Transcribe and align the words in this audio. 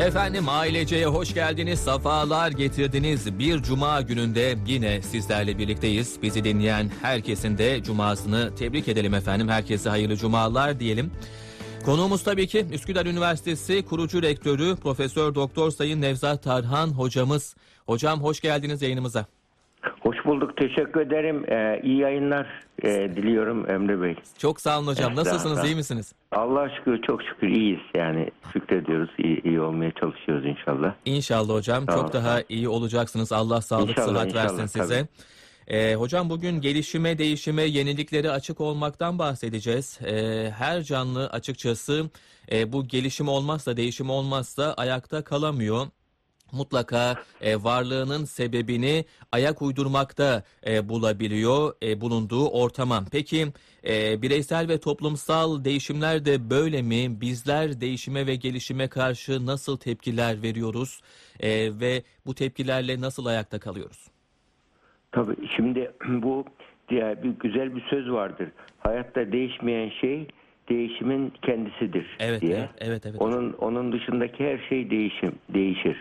Efendim 0.00 0.48
aileceye 0.48 1.06
hoş 1.06 1.34
geldiniz, 1.34 1.80
safalar 1.80 2.50
getirdiniz. 2.50 3.38
Bir 3.38 3.62
cuma 3.62 4.00
gününde 4.00 4.56
yine 4.66 5.02
sizlerle 5.02 5.58
birlikteyiz. 5.58 6.22
Bizi 6.22 6.44
dinleyen 6.44 6.90
herkesin 7.02 7.58
de 7.58 7.82
cumasını 7.82 8.54
tebrik 8.54 8.88
edelim 8.88 9.14
efendim. 9.14 9.48
Herkese 9.48 9.88
hayırlı 9.88 10.16
cumalar 10.16 10.80
diyelim. 10.80 11.10
Konuğumuz 11.84 12.24
tabii 12.24 12.46
ki 12.46 12.66
Üsküdar 12.72 13.06
Üniversitesi 13.06 13.82
kurucu 13.82 14.22
rektörü 14.22 14.76
Profesör 14.76 15.34
Doktor 15.34 15.70
Sayın 15.70 16.00
Nevzat 16.00 16.42
Tarhan 16.42 16.88
hocamız. 16.88 17.56
Hocam 17.86 18.22
hoş 18.22 18.40
geldiniz 18.40 18.82
yayınımıza. 18.82 19.26
Hoş 20.00 20.16
bulduk. 20.24 20.56
Teşekkür 20.56 21.00
ederim. 21.00 21.44
Ee, 21.52 21.80
iyi 21.84 21.98
yayınlar 21.98 22.46
e, 22.82 22.88
diliyorum 23.16 23.70
Emre 23.70 24.02
Bey. 24.02 24.16
Çok 24.38 24.60
sağ 24.60 24.78
olun 24.78 24.86
hocam. 24.86 25.10
Nasılsınız? 25.10 25.36
Estağfurullah. 25.36 25.64
iyi 25.66 25.76
misiniz? 25.76 26.12
Allah'a 26.32 26.68
şükür 26.76 27.02
çok 27.02 27.22
şükür 27.22 27.48
iyiyiz. 27.48 27.80
Yani 27.94 28.30
şükrediyoruz. 28.52 29.10
iyi, 29.18 29.42
iyi 29.42 29.60
olmaya 29.60 29.90
çalışıyoruz 30.00 30.46
inşallah. 30.46 30.94
İnşallah 31.04 31.54
hocam. 31.54 31.84
Sağ 31.86 31.92
Çok 31.92 32.02
olun. 32.02 32.12
daha 32.12 32.42
iyi 32.48 32.68
olacaksınız. 32.68 33.32
Allah 33.32 33.60
sağlık 33.60 33.90
İnşallah, 33.90 34.08
sıhhat 34.08 34.26
inşallah, 34.26 34.44
versin 34.44 34.66
size. 34.66 35.08
Ee, 35.68 35.94
hocam 35.94 36.30
bugün 36.30 36.60
gelişime, 36.60 37.18
değişime, 37.18 37.62
yeniliklere 37.62 38.30
açık 38.30 38.60
olmaktan 38.60 39.18
bahsedeceğiz. 39.18 40.00
Ee, 40.04 40.50
her 40.58 40.82
canlı 40.82 41.26
açıkçası 41.26 42.10
e, 42.52 42.72
bu 42.72 42.88
gelişim 42.88 43.28
olmazsa, 43.28 43.76
değişim 43.76 44.10
olmazsa 44.10 44.74
ayakta 44.76 45.24
kalamıyor. 45.24 45.86
Mutlaka 46.52 47.14
e, 47.40 47.56
varlığının 47.56 48.24
sebebini 48.24 49.04
ayak 49.32 49.62
uydurmakta 49.62 50.42
e, 50.66 50.88
bulabiliyor 50.88 51.74
e, 51.82 52.00
bulunduğu 52.00 52.48
ortama. 52.48 53.04
Peki 53.12 53.46
e, 53.88 54.22
bireysel 54.22 54.68
ve 54.68 54.80
toplumsal 54.80 55.64
değişimler 55.64 56.24
de 56.24 56.50
böyle 56.50 56.82
mi? 56.82 57.20
Bizler 57.20 57.80
değişime 57.80 58.26
ve 58.26 58.34
gelişime 58.36 58.88
karşı 58.88 59.46
nasıl 59.46 59.76
tepkiler 59.76 60.42
veriyoruz 60.42 61.00
E, 61.40 61.80
ve 61.80 62.02
bu 62.26 62.34
tepkilerle 62.34 63.00
nasıl 63.00 63.26
ayakta 63.26 63.58
kalıyoruz? 63.58 64.08
Tabii 65.12 65.34
şimdi 65.56 65.90
bu 66.08 66.44
diye 66.88 67.22
bir 67.22 67.30
güzel 67.30 67.76
bir 67.76 67.82
söz 67.90 68.10
vardır. 68.10 68.48
Hayatta 68.78 69.32
değişmeyen 69.32 69.90
şey 70.00 70.26
değişimin 70.68 71.32
kendisidir 71.42 72.06
Evet, 72.20 72.42
diye. 72.42 72.56
evet, 72.56 72.70
evet, 72.80 73.06
evet. 73.06 73.20
Onun 73.20 73.52
onun 73.52 73.92
dışındaki 73.92 74.44
her 74.44 74.58
şey 74.68 74.90
değişim 74.90 75.32
değişir. 75.54 75.96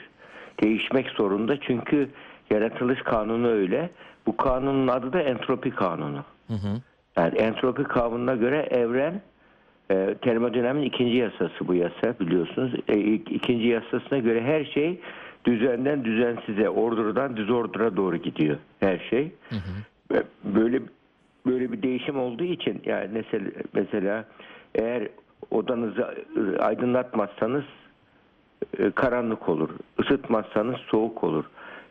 Değişmek 0.64 1.10
zorunda 1.10 1.60
çünkü 1.60 2.10
yaratılış 2.50 3.02
kanunu 3.02 3.48
öyle. 3.48 3.90
Bu 4.26 4.38
kanunun 4.38 4.88
adı 4.88 5.14
da 5.14 5.22
entropi 5.22 5.72
kanunu. 5.72 6.24
Hı 6.48 6.54
hı. 6.54 6.68
Yani 7.18 7.38
entropi 7.38 7.84
kanununa 7.84 8.36
göre 8.36 8.68
evren 8.72 9.22
e, 9.92 10.16
termodinamiğin 10.22 10.88
ikinci 10.88 11.18
yasası 11.18 11.68
bu 11.68 11.74
yasa 11.74 12.20
biliyorsunuz. 12.20 12.74
E, 12.88 12.94
ik- 12.94 13.32
ikinci 13.32 13.68
yasasına 13.68 14.20
göre 14.20 14.42
her 14.42 14.66
şey 14.66 15.00
düzenden 15.46 16.04
düzensize, 16.06 16.70
order'dan 16.70 17.38
düzordura 17.38 17.98
doğru 17.98 18.18
gidiyor 18.18 18.58
her 18.80 19.00
şey. 19.10 19.32
Ve 20.12 20.24
Böyle 20.44 20.82
böyle 21.46 21.72
bir 21.72 21.82
değişim 21.82 22.20
olduğu 22.20 22.44
için 22.44 22.82
yani 22.86 23.08
mesela, 23.14 23.46
mesela 23.74 24.26
eğer 24.76 25.08
odanızı 25.52 26.02
e, 26.02 26.58
aydınlatmazsanız 26.62 27.64
e, 27.64 27.81
karanlık 28.96 29.50
olur. 29.50 29.70
Isıtmazsanız 30.00 30.76
soğuk 30.76 31.24
olur. 31.24 31.46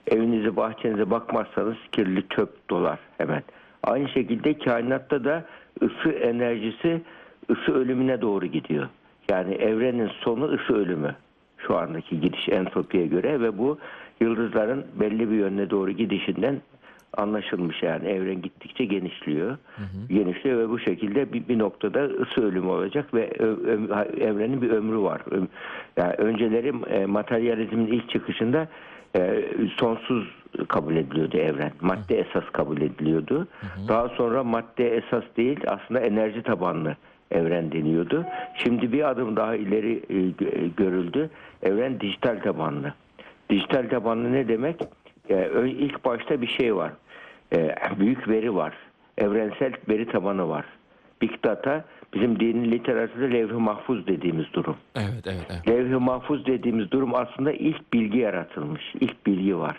Evinize, 0.06 0.56
bahçenize 0.56 1.10
bakmazsanız 1.10 1.76
kirli 1.92 2.28
çöp 2.28 2.70
dolar 2.70 2.98
hemen. 3.18 3.42
Aynı 3.82 4.08
şekilde 4.08 4.58
kainatta 4.58 5.24
da 5.24 5.44
ısı 5.82 6.10
enerjisi 6.10 7.02
ısı 7.50 7.72
ölümüne 7.72 8.20
doğru 8.20 8.46
gidiyor. 8.46 8.88
Yani 9.30 9.54
evrenin 9.54 10.10
sonu 10.20 10.44
ısı 10.44 10.74
ölümü 10.74 11.14
şu 11.58 11.76
andaki 11.76 12.20
gidiş 12.20 12.48
entropiye 12.48 13.06
göre 13.06 13.40
ve 13.40 13.58
bu 13.58 13.78
yıldızların 14.20 14.86
belli 15.00 15.30
bir 15.30 15.36
yöne 15.36 15.70
doğru 15.70 15.90
gidişinden 15.90 16.60
anlaşılmış 17.16 17.82
yani 17.82 18.08
evren 18.08 18.42
gittikçe 18.42 18.84
genişliyor. 18.84 19.58
Genişliyor 20.08 20.58
ve 20.58 20.68
bu 20.68 20.78
şekilde 20.78 21.32
bir, 21.32 21.48
bir 21.48 21.58
noktada 21.58 22.04
ısı 22.04 22.44
ölümü 22.48 22.68
olacak 22.68 23.14
ve 23.14 23.30
ö- 23.38 23.56
ö- 23.66 24.20
evrenin 24.20 24.62
bir 24.62 24.70
ömrü 24.70 24.98
var. 24.98 25.22
Yani 25.96 26.12
önceleri 26.14 26.72
e, 26.90 27.06
materyalizmin 27.06 27.86
ilk 27.86 28.10
çıkışında 28.10 28.68
e, 29.16 29.44
sonsuz 29.76 30.28
kabul 30.68 30.96
ediliyordu 30.96 31.36
evren. 31.36 31.72
Madde 31.80 32.18
esas 32.18 32.44
kabul 32.52 32.80
ediliyordu. 32.80 33.48
Daha 33.88 34.08
sonra 34.08 34.44
madde 34.44 34.96
esas 34.96 35.24
değil 35.36 35.60
aslında 35.66 36.00
enerji 36.00 36.42
tabanlı 36.42 36.96
evren 37.30 37.72
deniyordu. 37.72 38.24
Şimdi 38.54 38.92
bir 38.92 39.10
adım 39.10 39.36
daha 39.36 39.54
ileri 39.56 39.92
e, 40.10 40.14
gö- 40.14 40.74
görüldü. 40.76 41.30
Evren 41.62 42.00
dijital 42.00 42.40
tabanlı. 42.40 42.94
Dijital 43.50 43.88
tabanlı 43.88 44.32
ne 44.32 44.48
demek? 44.48 44.76
Ee, 45.28 45.34
ön- 45.34 45.66
ilk 45.68 46.04
başta 46.04 46.40
bir 46.42 46.46
şey 46.46 46.76
var. 46.76 46.92
Ee, 47.52 47.74
büyük 47.98 48.28
veri 48.28 48.54
var. 48.54 48.74
Evrensel 49.18 49.72
veri 49.88 50.06
tabanı 50.06 50.48
var. 50.48 50.64
Big 51.22 51.44
data 51.44 51.84
bizim 52.14 52.40
dinin 52.40 52.70
literatürde 52.70 53.32
levh-i 53.32 53.54
mahfuz 53.54 54.06
dediğimiz 54.06 54.46
durum. 54.52 54.76
Evet, 54.96 55.26
evet, 55.26 55.46
evet. 55.50 55.68
Levh-i 55.68 55.96
mahfuz 55.96 56.46
dediğimiz 56.46 56.90
durum 56.90 57.14
aslında 57.14 57.52
ilk 57.52 57.92
bilgi 57.92 58.18
yaratılmış. 58.18 58.82
İlk 59.00 59.26
bilgi 59.26 59.58
var. 59.58 59.76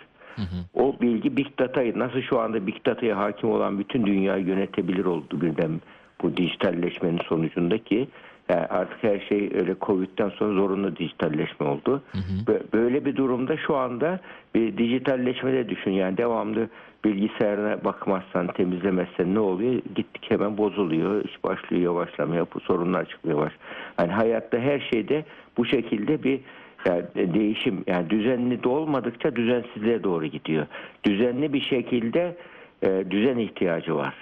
O 0.73 0.95
bilgi 1.01 1.37
Big 1.37 1.47
Data'yı 1.59 1.99
nasıl 1.99 2.21
şu 2.21 2.39
anda 2.39 2.67
Big 2.67 2.85
Data'ya 2.85 3.17
hakim 3.17 3.51
olan 3.51 3.79
bütün 3.79 4.05
dünyayı 4.05 4.45
yönetebilir 4.45 5.05
oldu 5.05 5.39
gündem 5.39 5.79
bu 6.21 6.37
dijitalleşmenin 6.37 7.21
sonucundaki 7.29 8.07
yani 8.51 8.65
artık 8.65 9.03
her 9.03 9.19
şey 9.19 9.49
öyle 9.53 9.75
Covid'den 9.81 10.29
sonra 10.29 10.53
zorunlu 10.53 10.95
dijitalleşme 10.95 11.65
oldu. 11.67 12.01
Bö- 12.47 12.73
Böyle 12.73 13.05
bir 13.05 13.15
durumda 13.15 13.57
şu 13.57 13.75
anda 13.75 14.19
bir 14.55 14.77
dijitalleşme 14.77 15.53
de 15.53 15.69
düşün 15.69 15.91
yani 15.91 16.17
devamlı 16.17 16.69
bilgisayarına 17.05 17.83
bakmazsan 17.83 18.47
temizlemezsen 18.47 19.35
ne 19.35 19.39
oluyor? 19.39 19.73
Gittik 19.95 20.25
hemen 20.31 20.57
bozuluyor. 20.57 21.25
iş 21.25 21.43
başlıyor 21.43 21.83
yavaşlamaya, 21.83 22.45
bu 22.55 22.59
sorunlar 22.59 23.05
çıkmıyor 23.05 23.39
baş. 23.39 23.53
Yani 23.99 24.11
hayatta 24.11 24.57
her 24.59 24.79
şeyde 24.79 25.25
bu 25.57 25.65
şekilde 25.65 26.23
bir 26.23 26.39
yani 26.85 27.03
değişim 27.15 27.83
yani 27.87 28.09
düzenli 28.09 28.63
de 28.63 28.69
olmadıkça 28.69 29.35
düzensizliğe 29.35 30.03
doğru 30.03 30.25
gidiyor. 30.25 30.65
Düzenli 31.03 31.53
bir 31.53 31.61
şekilde 31.61 32.35
e, 32.83 33.05
düzen 33.09 33.37
ihtiyacı 33.37 33.95
var. 33.95 34.13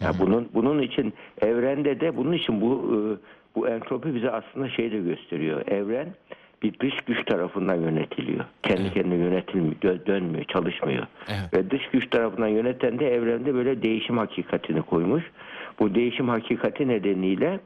Ya 0.00 0.10
bunun 0.20 0.48
bunun 0.54 0.82
için 0.82 1.12
evrende 1.42 2.00
de 2.00 2.16
bunun 2.16 2.32
için 2.32 2.60
bu 2.60 2.72
e, 2.94 2.98
bu 3.56 3.68
entropi 3.68 4.14
bize 4.14 4.30
aslında 4.30 4.68
şey 4.68 4.92
de 4.92 4.98
gösteriyor. 4.98 5.66
Evren 5.68 6.08
bir 6.62 6.78
dış 6.80 6.94
güç 7.06 7.24
tarafından 7.24 7.74
yönetiliyor. 7.74 8.44
Kendi 8.62 8.92
kendine 8.92 9.14
yönetilmiyor, 9.14 9.74
dö- 9.74 10.06
dönmüyor, 10.06 10.44
çalışmıyor. 10.44 11.06
Evet. 11.28 11.54
Ve 11.54 11.70
dış 11.70 11.88
güç 11.92 12.10
tarafından 12.10 12.48
yöneten 12.48 12.98
de 12.98 13.14
evrende 13.14 13.54
böyle 13.54 13.82
değişim 13.82 14.18
hakikatini 14.18 14.82
koymuş. 14.82 15.24
Bu 15.78 15.94
değişim 15.94 16.28
hakikati 16.28 16.88
nedeniyle 16.88 17.60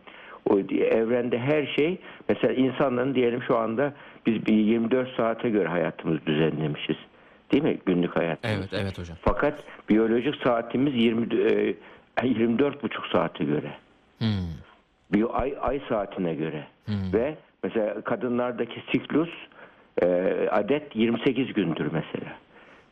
o 0.51 0.59
evrende 0.71 1.39
her 1.39 1.67
şey 1.67 1.99
mesela 2.29 2.55
insanların 2.55 3.15
diyelim 3.15 3.43
şu 3.43 3.57
anda 3.59 3.95
biz 4.27 4.47
bir 4.47 4.55
24 4.55 5.17
saate 5.17 5.51
göre 5.51 5.69
hayatımızı 5.69 6.27
düzenlemişiz. 6.27 6.97
Değil 7.53 7.65
mi? 7.65 7.79
Günlük 7.87 8.17
hayatımız. 8.17 8.57
Evet, 8.57 8.83
evet 8.83 8.99
hocam. 8.99 9.17
Fakat 9.23 9.65
biyolojik 9.89 10.37
saatimiz 10.37 10.95
20 10.95 11.27
e, 11.35 11.75
24 12.25 12.83
buçuk 12.83 13.07
saate 13.07 13.45
göre. 13.45 13.73
Hmm. 14.19 14.29
Bir 15.13 15.41
ay 15.41 15.55
ay 15.61 15.81
saatine 15.89 16.35
göre. 16.35 16.67
Ve 17.13 17.35
mesela 17.63 18.01
kadınlardaki 18.01 18.83
siklus 18.93 19.29
e, 20.03 20.07
adet 20.51 20.97
28 20.97 21.53
gündür 21.53 21.87
mesela. 21.93 22.33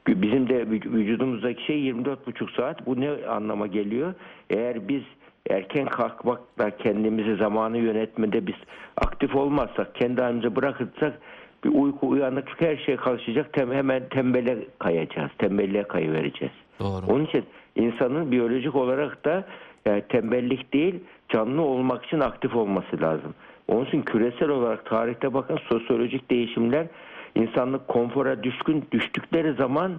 Bizim 0.08 0.48
de 0.48 0.62
vüc- 0.62 0.92
vücudumuzdaki 0.92 1.64
şey 1.64 1.80
24 1.80 2.26
buçuk 2.26 2.50
saat. 2.50 2.86
Bu 2.86 3.00
ne 3.00 3.10
anlama 3.26 3.66
geliyor? 3.66 4.14
Eğer 4.50 4.88
biz 4.88 5.02
erken 5.50 5.86
kalkmakla 5.86 6.70
kendimizi 6.70 7.36
zamanı 7.36 7.78
yönetmede 7.78 8.46
biz 8.46 8.54
aktif 8.96 9.36
olmazsak, 9.36 9.94
kendi 9.94 10.22
halimize 10.22 10.56
bırakırsak 10.56 11.18
bir 11.64 11.70
uyku 11.70 12.08
uyanıklık 12.08 12.60
her 12.60 12.76
şey 12.76 12.96
karışacak. 12.96 13.52
Tem, 13.52 13.72
hemen 13.72 14.08
tembele 14.08 14.58
kayacağız. 14.78 15.30
Tembelliğe 15.38 15.82
kayıvereceğiz. 15.82 16.54
Doğru. 16.80 17.06
Onun 17.06 17.24
için 17.24 17.44
insanın 17.76 18.32
biyolojik 18.32 18.74
olarak 18.74 19.24
da 19.24 19.44
yani 19.86 20.02
tembellik 20.08 20.72
değil 20.74 20.94
canlı 21.32 21.62
olmak 21.62 22.04
için 22.04 22.20
aktif 22.20 22.56
olması 22.56 23.00
lazım. 23.00 23.34
Onun 23.68 23.84
için 23.84 24.02
küresel 24.02 24.48
olarak 24.48 24.86
tarihte 24.86 25.34
bakın 25.34 25.58
sosyolojik 25.68 26.30
değişimler 26.30 26.86
insanlık 27.34 27.88
konfora 27.88 28.42
düşkün 28.42 28.84
düştükleri 28.92 29.52
zaman 29.52 29.92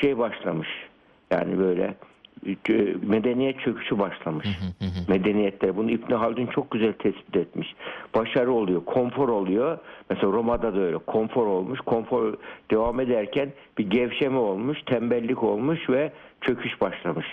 şey 0.00 0.18
başlamış. 0.18 0.68
Yani 1.30 1.58
böyle 1.58 1.94
e, 2.46 2.94
medeniyet 3.02 3.60
çöküşü 3.60 3.98
başlamış. 3.98 4.48
Medeniyetler. 5.08 5.76
Bunu 5.76 5.90
İbn 5.90 6.14
Haldun 6.14 6.46
çok 6.46 6.70
güzel 6.70 6.92
tespit 6.92 7.36
etmiş. 7.36 7.74
Başarı 8.14 8.52
oluyor, 8.52 8.84
konfor 8.84 9.28
oluyor. 9.28 9.78
Mesela 10.10 10.32
Roma'da 10.32 10.74
da 10.74 10.80
öyle. 10.80 10.98
Konfor 10.98 11.46
olmuş. 11.46 11.80
Konfor 11.80 12.34
devam 12.70 13.00
ederken 13.00 13.52
bir 13.78 13.90
gevşeme 13.90 14.38
olmuş, 14.38 14.78
tembellik 14.86 15.42
olmuş 15.42 15.90
ve 15.90 16.12
çöküş 16.40 16.80
başlamış. 16.80 17.26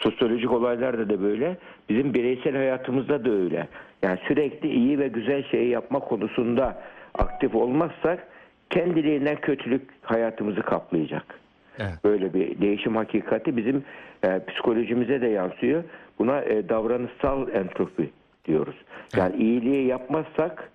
Sosyolojik 0.00 0.52
olaylarda 0.52 1.08
da 1.08 1.22
böyle. 1.22 1.56
Bizim 1.88 2.14
bireysel 2.14 2.56
hayatımızda 2.56 3.24
da 3.24 3.30
öyle. 3.30 3.68
Yani 4.02 4.18
sürekli 4.28 4.68
iyi 4.68 4.98
ve 4.98 5.08
güzel 5.08 5.42
şeyi 5.50 5.68
yapma 5.68 6.00
konusunda 6.00 6.82
aktif 7.14 7.54
olmazsak 7.54 8.26
kendiliğinden 8.70 9.36
kötülük 9.36 9.82
hayatımızı 10.02 10.62
kaplayacak. 10.62 11.40
Evet. 11.78 12.04
Böyle 12.04 12.34
bir 12.34 12.60
değişim 12.60 12.96
hakikati 12.96 13.56
bizim 13.56 13.84
e, 14.24 14.40
psikolojimize 14.48 15.20
de 15.20 15.26
yansıyor. 15.26 15.84
Buna 16.18 16.42
e, 16.42 16.68
davranışsal 16.68 17.48
entropi 17.48 18.10
diyoruz. 18.44 18.76
Yani 19.16 19.36
iyiliği 19.36 19.86
yapmazsak 19.86 20.70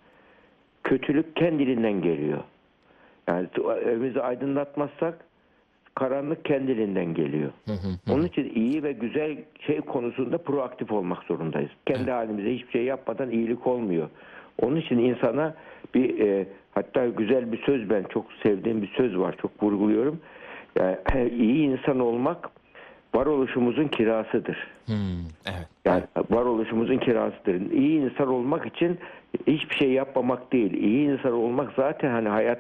kötülük 0.83 1.35
kendiliğinden 1.35 2.01
geliyor. 2.01 2.39
Yani 3.27 3.47
evimizi 3.85 4.21
aydınlatmazsak 4.21 5.25
karanlık 5.95 6.45
kendiliğinden 6.45 7.13
geliyor. 7.13 7.51
Onun 8.09 8.25
için 8.25 8.51
iyi 8.55 8.83
ve 8.83 8.91
güzel 8.91 9.37
şey 9.67 9.81
konusunda 9.81 10.37
proaktif 10.37 10.91
olmak 10.91 11.23
zorundayız. 11.23 11.71
Kendi 11.85 12.11
halimize 12.11 12.55
hiçbir 12.55 12.71
şey 12.71 12.83
yapmadan 12.83 13.31
iyilik 13.31 13.67
olmuyor. 13.67 14.09
Onun 14.61 14.75
için 14.75 14.97
insana 14.97 15.55
bir 15.93 16.19
e, 16.19 16.47
hatta 16.71 17.07
güzel 17.07 17.51
bir 17.51 17.63
söz 17.63 17.89
ben 17.89 18.03
çok 18.03 18.25
sevdiğim 18.43 18.81
bir 18.81 18.91
söz 18.97 19.17
var. 19.17 19.35
Çok 19.41 19.63
vurguluyorum. 19.63 20.19
Yani, 20.79 20.97
iyi 21.31 21.67
insan 21.67 21.99
olmak 21.99 22.49
varoluşumuzun 23.15 23.87
kirasıdır. 23.87 24.67
Hmm, 24.85 24.95
evet. 25.45 25.67
Yani 25.85 26.03
varoluşumuzun 26.29 26.97
kirasıdır. 26.97 27.71
İyi 27.71 27.99
insan 27.99 28.27
olmak 28.27 28.65
için 28.65 28.99
hiçbir 29.47 29.75
şey 29.75 29.91
yapmamak 29.91 30.53
değil. 30.53 30.73
İyi 30.73 31.09
insan 31.09 31.33
olmak 31.33 31.73
zaten 31.75 32.11
hani 32.11 32.29
hayat 32.29 32.59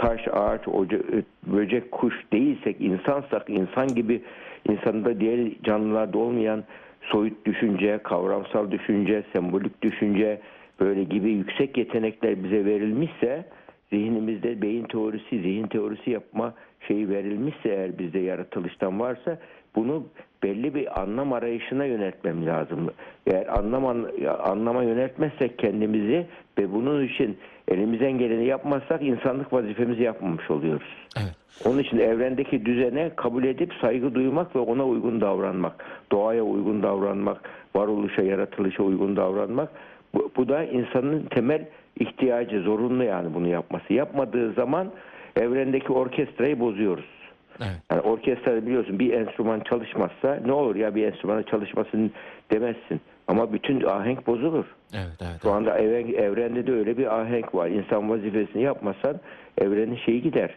taş, 0.00 0.28
ağaç, 0.32 0.68
oca, 0.68 0.98
böcek, 1.46 1.92
kuş 1.92 2.14
değilsek, 2.32 2.80
insansak, 2.80 3.50
insan 3.50 3.88
gibi 3.88 4.22
insanda 4.68 5.20
diğer 5.20 5.40
canlılarda 5.62 6.18
olmayan 6.18 6.64
soyut 7.00 7.46
düşünce, 7.46 7.98
kavramsal 8.02 8.70
düşünce, 8.70 9.22
sembolik 9.32 9.82
düşünce 9.82 10.40
böyle 10.80 11.04
gibi 11.04 11.30
yüksek 11.30 11.76
yetenekler 11.76 12.44
bize 12.44 12.64
verilmişse 12.64 13.44
zihnimizde 13.92 14.62
beyin 14.62 14.84
teorisi, 14.84 15.42
zihin 15.42 15.66
teorisi 15.66 16.10
yapma 16.10 16.54
şeyi 16.88 17.08
verilmişse 17.08 17.68
eğer 17.68 17.98
bizde 17.98 18.18
yaratılıştan 18.18 19.00
varsa 19.00 19.38
bunu 19.76 20.06
belli 20.42 20.74
bir 20.74 21.02
anlam 21.02 21.32
arayışına 21.32 21.84
yöneltmem 21.84 22.46
lazım. 22.46 22.90
Eğer 23.26 23.58
anlam 23.58 24.06
anlama 24.44 24.82
yöneltmezsek 24.82 25.58
kendimizi 25.58 26.26
ve 26.58 26.72
bunun 26.72 27.06
için 27.06 27.36
elimizden 27.70 28.18
geleni 28.18 28.46
yapmazsak 28.46 29.02
insanlık 29.02 29.52
vazifemizi 29.52 30.02
yapmamış 30.02 30.50
oluyoruz. 30.50 30.88
Evet. 31.16 31.36
Onun 31.64 31.78
için 31.78 31.98
evrendeki 31.98 32.66
düzene 32.66 33.10
kabul 33.16 33.44
edip 33.44 33.72
saygı 33.80 34.14
duymak 34.14 34.56
ve 34.56 34.58
ona 34.58 34.86
uygun 34.86 35.20
davranmak, 35.20 35.84
doğaya 36.12 36.42
uygun 36.42 36.82
davranmak, 36.82 37.50
varoluşa, 37.74 38.22
yaratılışa 38.22 38.82
uygun 38.82 39.16
davranmak 39.16 39.68
bu, 40.14 40.30
bu 40.36 40.48
da 40.48 40.64
insanın 40.64 41.22
temel 41.22 41.66
ihtiyacı, 42.00 42.60
zorunlu 42.60 43.04
yani 43.04 43.34
bunu 43.34 43.48
yapması. 43.48 43.92
Yapmadığı 43.92 44.52
zaman 44.52 44.90
evrendeki 45.36 45.92
orkestrayı 45.92 46.60
bozuyoruz. 46.60 47.20
Evet. 47.60 47.76
Yani 47.90 48.00
orkestrada 48.00 48.66
biliyorsun 48.66 48.98
bir 48.98 49.12
enstrüman 49.12 49.60
çalışmazsa 49.60 50.40
ne 50.46 50.52
olur 50.52 50.76
ya 50.76 50.94
bir 50.94 51.06
enstrümanın 51.06 51.42
çalışmasın 51.42 52.10
demezsin. 52.52 53.00
Ama 53.30 53.52
bütün 53.52 53.80
ahenk 53.84 54.26
bozulur. 54.26 54.64
Evet, 54.94 55.16
evet. 55.20 55.42
Şu 55.42 55.50
anda 55.50 55.78
evren, 55.78 56.12
evrende 56.14 56.66
de 56.66 56.72
öyle 56.72 56.98
bir 56.98 57.20
ahenk 57.20 57.54
var. 57.54 57.68
İnsan 57.68 58.10
vazifesini 58.10 58.62
yapmasan 58.62 59.20
evrenin 59.58 59.96
şeyi 59.96 60.22
gider. 60.22 60.54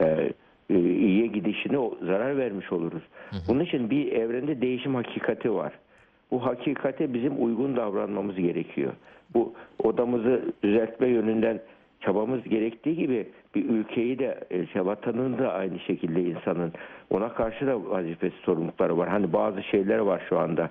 Ee, 0.00 0.32
e, 0.70 0.78
iyiye 0.78 1.26
gidişine 1.26 1.78
o- 1.78 1.94
zarar 2.02 2.36
vermiş 2.36 2.72
oluruz. 2.72 3.02
Bunun 3.48 3.60
için 3.60 3.90
bir 3.90 4.12
evrende 4.12 4.60
değişim 4.60 4.94
hakikati 4.94 5.54
var. 5.54 5.72
Bu 6.30 6.46
hakikate 6.46 7.14
bizim 7.14 7.44
uygun 7.44 7.76
davranmamız 7.76 8.36
gerekiyor. 8.36 8.92
Bu 9.34 9.54
odamızı 9.82 10.42
düzeltme 10.62 11.08
yönünden 11.08 11.60
çabamız 12.00 12.44
gerektiği 12.44 12.96
gibi 12.96 13.26
bir 13.54 13.68
ülkeyi 13.68 14.18
de 14.18 14.40
e, 14.50 14.66
şey, 14.66 14.86
vatanın 14.86 15.38
da 15.38 15.52
aynı 15.52 15.78
şekilde 15.78 16.22
insanın 16.22 16.72
ona 17.10 17.28
karşı 17.34 17.66
da 17.66 17.90
vazifesi 17.90 18.36
sorumlulukları 18.44 18.98
var. 18.98 19.08
Hani 19.08 19.32
bazı 19.32 19.62
şeyler 19.62 19.98
var 19.98 20.22
şu 20.28 20.38
anda 20.38 20.70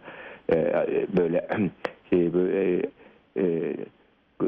böyle 1.18 1.48
şey, 2.10 2.34
böyle 2.34 2.82
e, 3.38 3.76
e, 4.42 4.46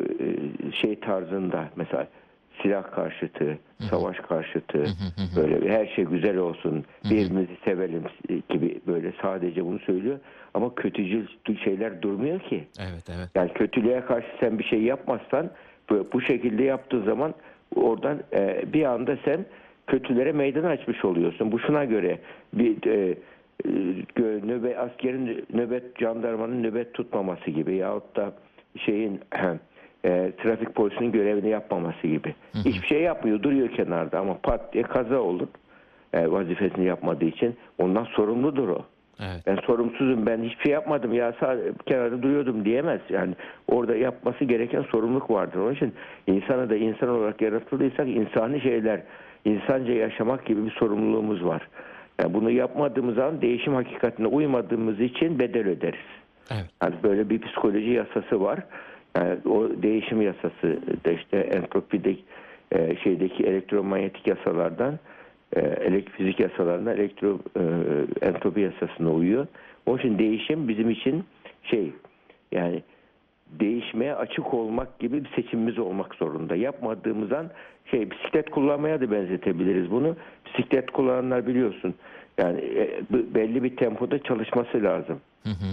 şey 0.81 0.99
tarzında 0.99 1.69
mesela 1.75 2.07
silah 2.61 2.91
karşıtı, 2.91 3.57
savaş 3.89 4.17
karşıtı, 4.17 4.85
böyle 5.35 5.77
her 5.77 5.87
şey 5.87 6.05
güzel 6.05 6.37
olsun, 6.37 6.85
birbirimizi 7.05 7.57
sevelim 7.65 8.03
gibi 8.49 8.81
böyle 8.87 9.13
sadece 9.21 9.65
bunu 9.65 9.79
söylüyor. 9.79 10.19
Ama 10.53 10.75
kötücül 10.75 11.27
şeyler 11.63 12.01
durmuyor 12.01 12.39
ki. 12.39 12.67
Evet, 12.79 13.09
evet. 13.17 13.29
Yani 13.35 13.53
kötülüğe 13.53 14.01
karşı 14.01 14.27
sen 14.39 14.59
bir 14.59 14.63
şey 14.63 14.81
yapmazsan 14.81 15.49
bu, 16.13 16.21
şekilde 16.21 16.63
yaptığın 16.63 17.03
zaman 17.05 17.33
oradan 17.75 18.19
e, 18.33 18.73
bir 18.73 18.83
anda 18.85 19.17
sen 19.25 19.45
kötülere 19.87 20.31
meydan 20.31 20.63
açmış 20.63 21.05
oluyorsun. 21.05 21.51
Bu 21.51 21.59
şuna 21.59 21.85
göre 21.85 22.19
bir 22.53 22.77
nöbet 24.45 24.77
askerin 24.77 25.45
nöbet 25.53 25.99
jandarmanın 25.99 26.63
nöbet 26.63 26.93
tutmaması 26.93 27.51
gibi 27.51 27.75
yahut 27.75 28.15
da 28.15 28.33
şeyin 28.77 29.19
e, 30.05 30.31
trafik 30.43 30.75
polisinin 30.75 31.11
görevini 31.11 31.49
yapmaması 31.49 32.07
gibi. 32.07 32.35
Hiçbir 32.65 32.87
şey 32.87 33.01
yapmıyor, 33.01 33.43
duruyor 33.43 33.69
kenarda 33.69 34.19
ama 34.19 34.37
pat 34.43 34.73
diye 34.73 34.83
kaza 34.83 35.19
olur. 35.19 35.47
E, 36.13 36.31
vazifesini 36.31 36.85
yapmadığı 36.85 37.25
için 37.25 37.55
ondan 37.77 38.03
sorumludur 38.03 38.69
o. 38.69 38.85
Evet. 39.19 39.43
Ben 39.47 39.55
sorumsuzum 39.55 40.25
ben 40.25 40.43
hiçbir 40.43 40.63
şey 40.63 40.71
yapmadım 40.71 41.13
ya 41.13 41.33
sadece 41.39 41.71
kenarda 41.85 42.23
duruyordum 42.23 42.65
diyemez. 42.65 43.01
Yani 43.09 43.33
orada 43.67 43.95
yapması 43.95 44.45
gereken 44.45 44.81
sorumluluk 44.81 45.29
vardır. 45.29 45.59
Onun 45.59 45.73
için 45.73 45.93
insana 46.27 46.69
da 46.69 46.75
insan 46.75 47.09
olarak 47.09 47.41
yaratıldıysak 47.41 48.07
insani 48.07 48.61
şeyler, 48.61 49.01
insanca 49.45 49.93
yaşamak 49.93 50.45
gibi 50.45 50.65
bir 50.65 50.71
sorumluluğumuz 50.71 51.45
var. 51.45 51.67
Yani 52.19 52.33
bunu 52.33 52.51
yapmadığımız 52.51 53.15
zaman 53.15 53.41
değişim 53.41 53.73
hakikatine 53.73 54.27
uymadığımız 54.27 54.99
için 54.99 55.39
bedel 55.39 55.67
öderiz. 55.67 56.05
Evet. 56.51 56.65
Yani 56.83 56.95
böyle 57.03 57.29
bir 57.29 57.41
psikoloji 57.41 57.89
yasası 57.89 58.41
var. 58.41 58.59
Yani 59.15 59.37
o 59.49 59.69
değişim 59.83 60.21
yasası 60.21 60.79
da 61.05 61.11
işte 61.11 61.37
entropide 61.37 62.15
e, 62.71 62.95
şeydeki 63.03 63.43
elektromanyetik 63.43 64.27
yasalardan 64.27 64.99
e, 65.55 65.59
elektrik 65.59 66.39
yasalarından 66.39 66.97
elektro 66.97 67.39
e, 67.57 67.63
entropi 68.27 68.61
yasasına 68.61 69.11
uyuyor. 69.11 69.47
Onun 69.85 69.97
için 69.97 70.19
değişim 70.19 70.67
bizim 70.67 70.89
için 70.89 71.23
şey 71.63 71.91
yani 72.51 72.83
değişmeye 73.59 74.15
açık 74.15 74.53
olmak 74.53 74.99
gibi 74.99 75.23
bir 75.23 75.29
seçimimiz 75.35 75.79
olmak 75.79 76.15
zorunda. 76.15 76.55
Yapmadığımız 76.55 77.31
an 77.31 77.49
şey 77.85 78.11
bisiklet 78.11 78.49
kullanmaya 78.49 79.01
da 79.01 79.11
benzetebiliriz 79.11 79.91
bunu. 79.91 80.15
Bisiklet 80.45 80.91
kullananlar 80.91 81.47
biliyorsun 81.47 81.95
yani 82.37 82.59
e, 82.59 83.01
belli 83.11 83.63
bir 83.63 83.75
tempoda 83.75 84.23
çalışması 84.23 84.83
lazım. 84.83 85.19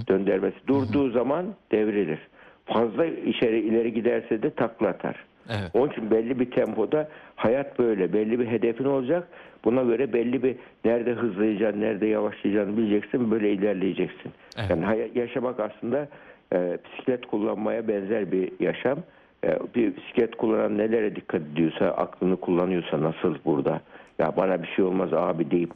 Döndürmesi. 0.08 0.56
Durduğu 0.66 1.10
zaman 1.10 1.46
devrilir. 1.72 2.18
Fazla 2.64 3.06
içeri 3.06 3.60
ileri 3.60 3.94
giderse 3.94 4.42
de 4.42 4.50
takla 4.50 4.88
atar. 4.88 5.24
Evet. 5.48 5.70
Onun 5.74 5.90
için 5.90 6.10
belli 6.10 6.40
bir 6.40 6.50
tempoda 6.50 7.08
hayat 7.36 7.78
böyle. 7.78 8.12
Belli 8.12 8.40
bir 8.40 8.46
hedefin 8.46 8.84
olacak. 8.84 9.28
Buna 9.64 9.82
göre 9.82 10.12
belli 10.12 10.42
bir 10.42 10.56
nerede 10.84 11.12
hızlayacaksın, 11.12 11.80
nerede 11.80 12.06
yavaşlayacağını 12.06 12.76
bileceksin. 12.76 13.30
Böyle 13.30 13.52
ilerleyeceksin. 13.52 14.32
Evet. 14.58 14.70
Yani 14.70 15.10
yaşamak 15.14 15.60
aslında 15.60 16.08
e, 16.52 16.78
bisiklet 16.84 17.26
kullanmaya 17.26 17.88
benzer 17.88 18.32
bir 18.32 18.52
yaşam. 18.60 18.98
E, 19.44 19.58
bir 19.74 19.96
bisiklet 19.96 20.36
kullanan 20.36 20.78
nelere 20.78 21.16
dikkat 21.16 21.40
ediyorsa, 21.40 21.86
aklını 21.86 22.36
kullanıyorsa 22.36 23.02
nasıl 23.02 23.34
burada? 23.44 23.80
Ya 24.18 24.36
bana 24.36 24.62
bir 24.62 24.68
şey 24.68 24.84
olmaz 24.84 25.12
abi 25.12 25.50
deyip 25.50 25.72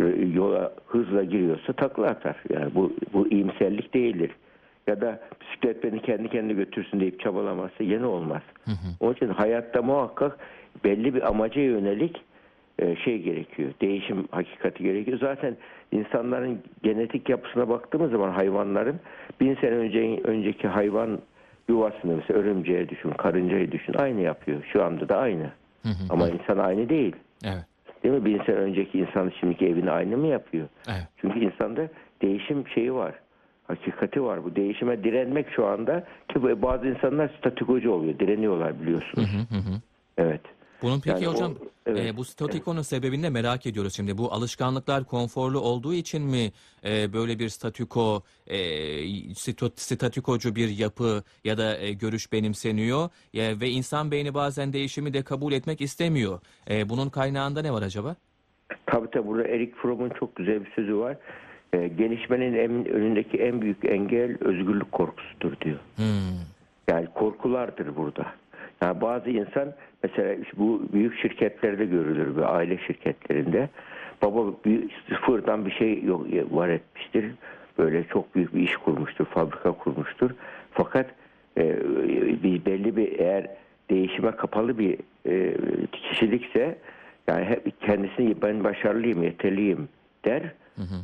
e, 0.00 0.04
yola 0.34 0.72
hızla 0.86 1.24
giriyorsa 1.24 1.72
takla 1.72 2.06
atar. 2.06 2.36
Yani 2.54 2.74
bu 2.74 2.92
bu 3.12 3.28
iyimserlik 3.28 3.94
değildir. 3.94 4.30
Ya 4.86 5.00
da 5.00 5.20
bisiklet 5.40 5.84
beni 5.84 6.02
kendi 6.02 6.28
kendine 6.28 6.52
götürsün 6.52 7.00
deyip 7.00 7.20
çabalamazsa 7.20 7.84
yine 7.84 8.06
olmaz. 8.06 8.42
Onun 9.00 9.12
için 9.12 9.28
hayatta 9.28 9.82
muhakkak 9.82 10.38
belli 10.84 11.14
bir 11.14 11.28
amaca 11.28 11.60
yönelik 11.60 12.22
şey 13.04 13.22
gerekiyor. 13.22 13.72
Değişim 13.80 14.28
hakikati 14.30 14.82
gerekiyor. 14.82 15.18
Zaten 15.18 15.56
insanların 15.92 16.58
genetik 16.82 17.28
yapısına 17.28 17.68
baktığımız 17.68 18.10
zaman 18.10 18.30
hayvanların 18.30 19.00
bin 19.40 19.54
sene 19.54 19.70
önce 19.70 20.20
önceki 20.24 20.68
hayvan 20.68 21.18
yuvasını 21.68 22.16
mesela 22.16 22.40
örümceğe 22.40 22.88
düşün, 22.88 23.10
karıncayı 23.10 23.72
düşün. 23.72 23.94
Aynı 23.94 24.20
yapıyor. 24.20 24.64
Şu 24.72 24.84
anda 24.84 25.08
da 25.08 25.16
aynı. 25.16 25.50
Ama 26.10 26.28
insan 26.28 26.58
aynı 26.58 26.88
değil. 26.88 27.16
Evet. 27.44 27.64
Değil 28.04 28.14
mi? 28.14 28.24
Bin 28.24 28.42
sene 28.42 28.56
önceki 28.56 28.98
insan 28.98 29.32
şimdiki 29.40 29.66
evini 29.66 29.90
aynı 29.90 30.16
mı 30.16 30.26
yapıyor? 30.26 30.68
Evet. 30.88 31.08
Çünkü 31.16 31.38
insanda 31.40 31.88
değişim 32.22 32.68
şeyi 32.68 32.94
var. 32.94 33.14
Hakikati 33.66 34.22
var. 34.22 34.44
Bu 34.44 34.56
değişime 34.56 35.04
direnmek 35.04 35.46
şu 35.56 35.66
anda 35.66 36.04
ki 36.28 36.62
bazı 36.62 36.88
insanlar 36.88 37.30
statikocu 37.38 37.90
oluyor. 37.90 38.18
Direniyorlar 38.18 38.82
biliyorsunuz. 38.82 39.28
Evet. 40.18 40.40
Bunun 40.82 41.00
peki 41.00 41.24
Yani 41.24 41.28
o- 41.28 41.32
hocam 41.32 41.54
Evet, 41.86 42.06
E, 42.06 42.16
bu 42.16 42.24
statükonun 42.24 42.82
sebebini 42.82 43.22
de 43.22 43.30
merak 43.30 43.66
ediyoruz 43.66 43.96
şimdi. 43.96 44.18
Bu 44.18 44.32
alışkanlıklar 44.32 45.04
konforlu 45.04 45.60
olduğu 45.60 45.94
için 45.94 46.22
mi 46.22 46.52
e, 46.84 47.12
böyle 47.12 47.38
bir 47.38 47.48
statüko, 47.48 48.22
e, 48.46 49.34
statükocu 49.76 50.56
bir 50.56 50.68
yapı 50.68 51.22
ya 51.44 51.58
da 51.58 51.78
e, 51.78 51.92
görüş 51.92 52.32
benimseniyor 52.32 53.08
E, 53.34 53.60
ve 53.60 53.68
insan 53.68 54.10
beyni 54.10 54.34
bazen 54.34 54.72
değişimi 54.72 55.14
de 55.14 55.22
kabul 55.22 55.52
etmek 55.52 55.80
istemiyor. 55.80 56.40
E, 56.70 56.88
bunun 56.88 57.08
kaynağında 57.08 57.62
ne 57.62 57.72
var 57.72 57.82
acaba? 57.82 58.16
Tabii 58.86 59.10
tabii 59.10 59.26
burada 59.26 59.48
Erik 59.48 59.76
Fromm'un 59.76 60.10
çok 60.20 60.36
güzel 60.36 60.64
bir 60.64 60.70
sözü 60.70 60.96
var. 60.96 61.16
Ee, 61.72 61.88
gelişmenin 61.88 62.54
en, 62.54 62.88
önündeki 62.88 63.36
en 63.36 63.60
büyük 63.62 63.84
engel 63.84 64.36
özgürlük 64.40 64.92
korkusudur 64.92 65.60
diyor. 65.60 65.78
Hmm. 65.96 66.38
Yani 66.90 67.06
korkulardır 67.14 67.96
burada. 67.96 68.26
Yani 68.82 69.00
bazı 69.00 69.30
insan 69.30 69.72
mesela 70.02 70.36
bu 70.56 70.82
büyük 70.92 71.18
şirketlerde 71.18 71.84
görülür 71.84 72.36
ve 72.36 72.46
aile 72.46 72.78
şirketlerinde 72.78 73.68
baba 74.22 74.52
bir, 74.64 74.90
sıfırdan 75.08 75.66
bir 75.66 75.70
şey 75.70 76.04
yok, 76.04 76.26
var 76.50 76.68
etmiştir. 76.68 77.24
Böyle 77.78 78.04
çok 78.04 78.34
büyük 78.34 78.54
bir 78.54 78.60
iş 78.60 78.76
kurmuştur, 78.76 79.24
fabrika 79.24 79.72
kurmuştur. 79.72 80.30
Fakat 80.72 81.06
e, 81.58 81.76
bir 82.42 82.64
belli 82.64 82.96
bir 82.96 83.18
eğer 83.18 83.46
değişime 83.90 84.30
kapalı 84.30 84.78
bir 84.78 84.98
e, 85.28 85.56
kişilikse 85.92 86.78
yani 87.28 87.44
hep 87.44 87.80
kendisini 87.80 88.42
ben 88.42 88.64
başarılıyım, 88.64 89.22
yeterliyim 89.22 89.88
der. 90.24 90.42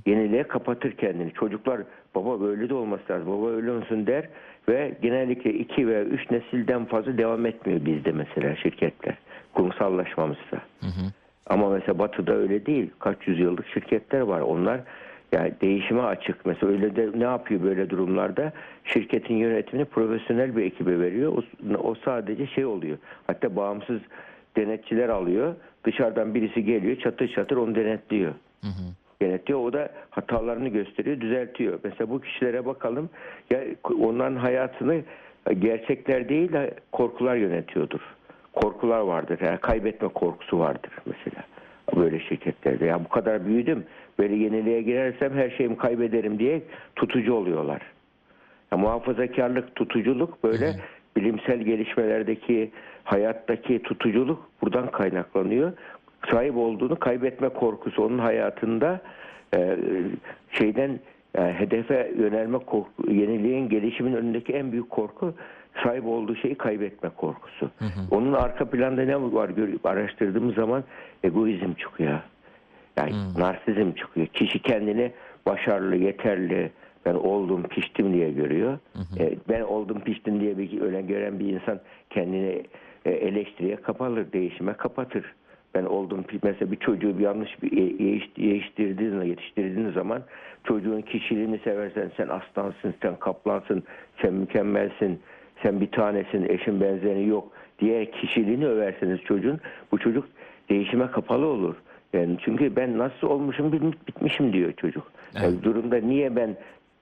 Yeniliğe 0.07 0.43
kapatır 0.43 0.93
kendini. 0.93 1.33
Çocuklar 1.33 1.81
baba 2.15 2.41
böyle 2.41 2.69
de 2.69 2.75
olması 2.75 3.03
lazım, 3.11 3.29
baba 3.29 3.50
öyle 3.50 3.73
olsun 3.73 4.07
der 4.07 4.29
ve 4.71 4.95
genellikle 5.03 5.53
iki 5.53 5.89
veya 5.89 6.03
üç 6.03 6.31
nesilden 6.31 6.85
fazla 6.85 7.19
devam 7.19 7.47
etmiyor 7.47 7.85
bizde 7.85 8.12
mesela 8.12 8.57
şirketler. 8.57 9.19
Kurumsallaşmamızda. 9.55 10.61
Ama 11.47 11.71
mesela 11.71 11.99
Batı'da 11.99 12.35
öyle 12.35 12.67
değil. 12.67 12.91
Kaç 12.99 13.17
yüzyıllık 13.27 13.67
şirketler 13.67 14.21
var. 14.21 14.41
Onlar 14.41 14.81
yani 15.33 15.53
değişime 15.61 16.03
açık. 16.03 16.47
Mesela 16.47 16.73
öyle 16.73 16.97
de 16.97 17.11
ne 17.15 17.25
yapıyor 17.25 17.62
böyle 17.62 17.91
durumlarda? 17.91 18.53
Şirketin 18.85 19.35
yönetimini 19.35 19.85
profesyonel 19.85 20.57
bir 20.57 20.65
ekibe 20.65 21.00
veriyor. 21.00 21.33
O, 21.33 21.43
o 21.89 21.95
sadece 22.05 22.47
şey 22.47 22.65
oluyor. 22.65 22.99
Hatta 23.27 23.57
bağımsız 23.57 24.00
denetçiler 24.57 25.09
alıyor. 25.09 25.55
Dışarıdan 25.85 26.35
birisi 26.35 26.65
geliyor 26.65 26.97
çatır 26.97 27.29
çatır 27.29 27.57
onu 27.57 27.75
denetliyor. 27.75 28.35
Denetliyor. 29.23 29.61
O 29.61 29.73
da 29.73 29.91
hatalarını 30.11 30.69
gösteriyor, 30.69 31.21
düzeltiyor. 31.21 31.79
Mesela 31.85 32.11
bu 32.11 32.21
kişilere 32.21 32.67
bakalım. 32.67 33.11
Ya 33.50 33.61
onların 33.99 34.37
hayatını 34.37 35.03
gerçekler 35.59 36.29
değil 36.29 36.53
de 36.53 36.75
korkular 36.93 37.37
yönetiyordur. 37.37 38.00
Korkular 38.53 39.00
vardır. 39.00 39.39
Yani 39.43 39.59
kaybetme 39.59 40.09
korkusu 40.09 40.59
vardır 40.59 40.91
mesela. 41.07 41.45
Böyle 41.97 42.21
şirketlerde. 42.21 42.87
Ya 42.87 43.05
bu 43.05 43.09
kadar 43.09 43.47
büyüdüm. 43.47 43.85
Böyle 44.19 44.35
yeniliğe 44.37 44.83
girersem 44.83 45.35
her 45.35 45.50
şeyimi 45.50 45.77
kaybederim 45.77 46.39
diye 46.39 46.62
tutucu 46.97 47.35
oluyorlar. 47.35 47.83
Ya 48.73 48.79
muhafazakarlık, 48.79 49.75
tutuculuk 49.75 50.45
böyle 50.45 50.75
bilimsel 51.17 51.59
gelişmelerdeki 51.61 52.71
hayattaki 53.05 53.83
tutuculuk 53.83 54.50
buradan 54.62 54.91
kaynaklanıyor. 54.91 55.73
Sahip 56.31 56.57
olduğunu 56.57 56.99
kaybetme 56.99 57.49
korkusu 57.49 58.05
onun 58.05 58.19
hayatında 58.19 59.00
e, 59.55 59.77
şeyden 60.53 61.00
yani 61.37 61.53
hedefe 61.53 62.12
yönelme 62.19 62.59
korku, 62.59 62.89
yeniliğin 63.09 63.69
gelişimin 63.69 64.12
önündeki 64.12 64.53
en 64.53 64.73
büyük 64.73 64.91
korku 64.91 65.35
sahip 65.83 66.07
olduğu 66.07 66.37
şeyi 66.37 66.55
kaybetme 66.55 67.09
korkusu. 67.09 67.71
Onun 68.11 68.33
arka 68.33 68.65
planda 68.65 69.03
ne 69.03 69.33
var 69.33 69.49
görüp 69.49 69.87
araştırdığımız 69.87 70.55
zaman 70.55 70.85
egoizm 71.25 71.73
çıkıyor. 71.75 72.21
Yani 72.97 73.12
narsizm 73.39 73.93
çıkıyor. 73.93 74.27
Kişi 74.27 74.62
kendini 74.62 75.12
başarılı, 75.47 75.97
yeterli, 75.97 76.71
ben 77.07 77.15
oldum, 77.15 77.62
piştim 77.62 78.12
diye 78.12 78.33
görüyor. 78.33 78.79
E, 79.19 79.35
ben 79.49 79.61
oldum, 79.61 80.00
piştim 80.00 80.41
diye 80.41 80.59
bir 80.59 80.81
ölen 80.81 81.07
gören 81.07 81.39
bir 81.41 81.47
insan 81.47 81.81
kendini 82.11 82.62
e, 83.05 83.11
eleştiriye 83.11 83.77
kapalır, 83.77 84.33
değişime 84.33 84.73
kapatır. 84.73 85.35
Ben 85.75 85.85
oldum, 85.85 86.25
mesela 86.43 86.73
bir 86.73 86.77
çocuğu 86.77 87.19
bir 87.19 87.25
yanlış 87.25 87.62
bir 87.62 87.73
yetiştirdiğiniz, 88.39 89.29
yetiştirdiğiniz 89.29 89.95
zaman 89.95 90.23
çocuğun 90.65 91.00
kişiliğini 91.00 91.59
seversen 91.59 92.11
sen 92.17 92.29
aslansın, 92.29 92.95
sen 93.03 93.17
kaplansın, 93.17 93.83
sen 94.23 94.35
mükemmelsin, 94.35 95.21
sen 95.62 95.81
bir 95.81 95.91
tanesin, 95.91 96.49
eşin 96.49 96.81
benzerini 96.81 97.29
yok 97.29 97.53
diye 97.79 98.11
kişiliğini 98.11 98.67
överseniz 98.67 99.21
çocuğun 99.21 99.61
bu 99.93 99.99
çocuk 99.99 100.29
değişime 100.69 101.11
kapalı 101.11 101.47
olur. 101.47 101.75
Yani 102.12 102.37
çünkü 102.45 102.77
ben 102.77 102.99
nasıl 102.99 103.27
olmuşum 103.27 103.73
bitmişim 104.09 104.53
diyor 104.53 104.73
çocuk. 104.73 105.12
Yani 105.35 105.62
durumda 105.62 105.97
niye 105.97 106.37
ben 106.37 106.57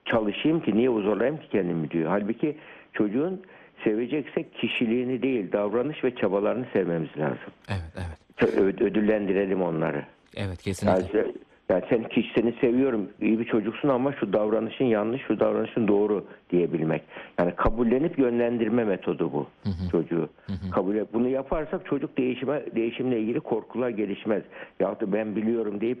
çalışayım 0.05 0.59
ki 0.59 0.75
niye 0.75 0.89
zorlayayım 0.89 1.37
ki 1.37 1.49
kendimi 1.51 1.91
diyor. 1.91 2.09
Halbuki 2.09 2.57
çocuğun 2.93 3.41
seveceksek 3.83 4.53
kişiliğini 4.53 5.21
değil 5.21 5.51
davranış 5.51 6.03
ve 6.03 6.15
çabalarını 6.15 6.65
sevmemiz 6.73 7.09
lazım. 7.17 7.53
Evet, 7.69 7.81
evet. 7.95 8.08
Ödüllendirelim 8.47 9.61
onları. 9.61 10.03
Evet, 10.37 10.61
kesinlikle. 10.61 11.25
yani 11.69 11.83
sen 11.89 12.03
kişi 12.03 12.29
seni 12.35 12.53
seviyorum 12.61 13.09
iyi 13.21 13.39
bir 13.39 13.45
çocuksun 13.45 13.89
ama 13.89 14.13
şu 14.13 14.33
davranışın 14.33 14.85
yanlış 14.85 15.21
şu 15.27 15.39
davranışın 15.39 15.87
doğru 15.87 16.25
diyebilmek. 16.51 17.01
Yani 17.39 17.51
kabullenip 17.55 18.19
yönlendirme 18.19 18.83
metodu 18.83 19.31
bu 19.33 19.47
çocuğu. 19.91 20.29
Kabul 20.71 20.95
et- 20.95 21.13
bunu 21.13 21.27
yaparsak 21.29 21.85
çocuk 21.85 22.17
değişime 22.17 22.61
değişimle 22.75 23.19
ilgili 23.19 23.39
korkular 23.39 23.89
gelişmez. 23.89 24.43
Yahut 24.79 25.01
da 25.01 25.13
ben 25.13 25.35
biliyorum 25.35 25.81
deyip 25.81 25.97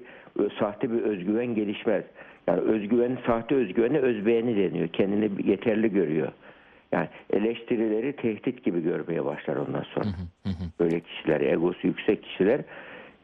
sahte 0.59 0.91
bir 0.91 1.01
özgüven 1.01 1.55
gelişmez. 1.55 2.03
Yani 2.47 2.59
özgüven 2.61 3.17
sahte 3.27 3.55
özgüvene 3.55 3.97
özbeğeni 3.99 4.57
deniyor. 4.57 4.87
Kendini 4.87 5.49
yeterli 5.49 5.91
görüyor. 5.93 6.27
Yani 6.91 7.07
eleştirileri 7.33 8.15
tehdit 8.15 8.63
gibi 8.63 8.83
görmeye 8.83 9.25
başlar 9.25 9.55
ondan 9.55 9.83
sonra. 9.83 10.05
Böyle 10.79 10.99
kişiler, 10.99 11.41
egosu 11.41 11.87
yüksek 11.87 12.23
kişiler 12.23 12.61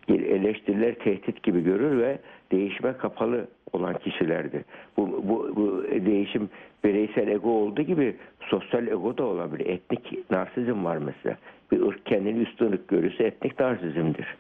eleştiriler 0.10 0.96
tehdit 0.96 1.44
gibi 1.44 1.64
görür 1.64 2.00
ve 2.00 2.20
değişime 2.52 2.98
kapalı 2.98 3.48
olan 3.74 3.94
kişilerdir. 4.00 4.64
Bu, 4.98 5.24
bu, 5.24 5.56
bu 5.56 5.84
değişim 6.06 6.50
bireysel 6.84 7.28
ego 7.28 7.50
olduğu 7.50 7.82
gibi 7.82 8.16
sosyal 8.40 8.88
ego 8.88 9.18
da 9.18 9.24
olabilir. 9.24 9.66
Etnik 9.66 10.32
narsizm 10.32 10.86
var 10.86 10.98
mesela. 10.98 11.38
Bir 11.72 11.82
ırk 11.82 12.06
kendini 12.06 12.40
üstün 12.40 12.72
ırk 12.72 12.88
görürse 12.88 13.24
etnik 13.24 13.60
narsizmdir. 13.60 14.38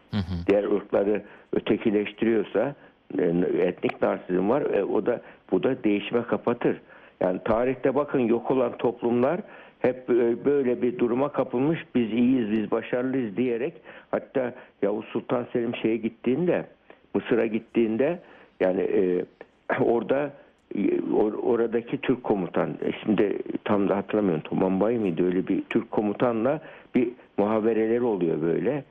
Diğer 0.47 0.63
ırkları 0.63 1.23
ötekileştiriyorsa 1.53 2.75
e, 3.19 3.23
etnik 3.57 4.01
narsizm 4.01 4.49
var. 4.49 4.61
E, 4.61 4.83
o 4.83 5.05
da 5.05 5.21
bu 5.51 5.63
da 5.63 5.83
değişime 5.83 6.23
kapatır. 6.23 6.81
Yani 7.21 7.39
tarihte 7.45 7.95
bakın 7.95 8.19
yok 8.19 8.51
olan 8.51 8.77
toplumlar 8.77 9.41
hep 9.79 10.09
e, 10.09 10.45
böyle 10.45 10.81
bir 10.81 10.99
duruma 10.99 11.31
kapılmış 11.31 11.79
biz 11.95 12.13
iyiyiz 12.13 12.51
biz 12.51 12.71
başarılıyız 12.71 13.37
diyerek 13.37 13.73
hatta 14.11 14.53
Yavuz 14.81 15.05
Sultan 15.05 15.47
Selim 15.53 15.75
şeye 15.75 15.97
gittiğinde 15.97 16.65
Mısır'a 17.13 17.45
gittiğinde 17.45 18.19
yani 18.59 18.81
e, 18.81 19.25
orada 19.79 20.33
e, 20.75 20.79
or- 20.97 21.41
oradaki 21.41 21.97
Türk 21.97 22.23
komutan 22.23 22.69
e, 22.69 22.91
şimdi 23.03 23.39
tam 23.63 23.89
da 23.89 23.97
hatırlamıyorum 23.97 24.43
Toman 24.43 24.79
Bay 24.79 24.97
mıydı 24.97 25.25
öyle 25.25 25.47
bir 25.47 25.63
Türk 25.69 25.91
komutanla 25.91 26.61
bir 26.95 27.09
muhabereleri 27.37 28.03
oluyor 28.03 28.41
böyle. 28.41 28.83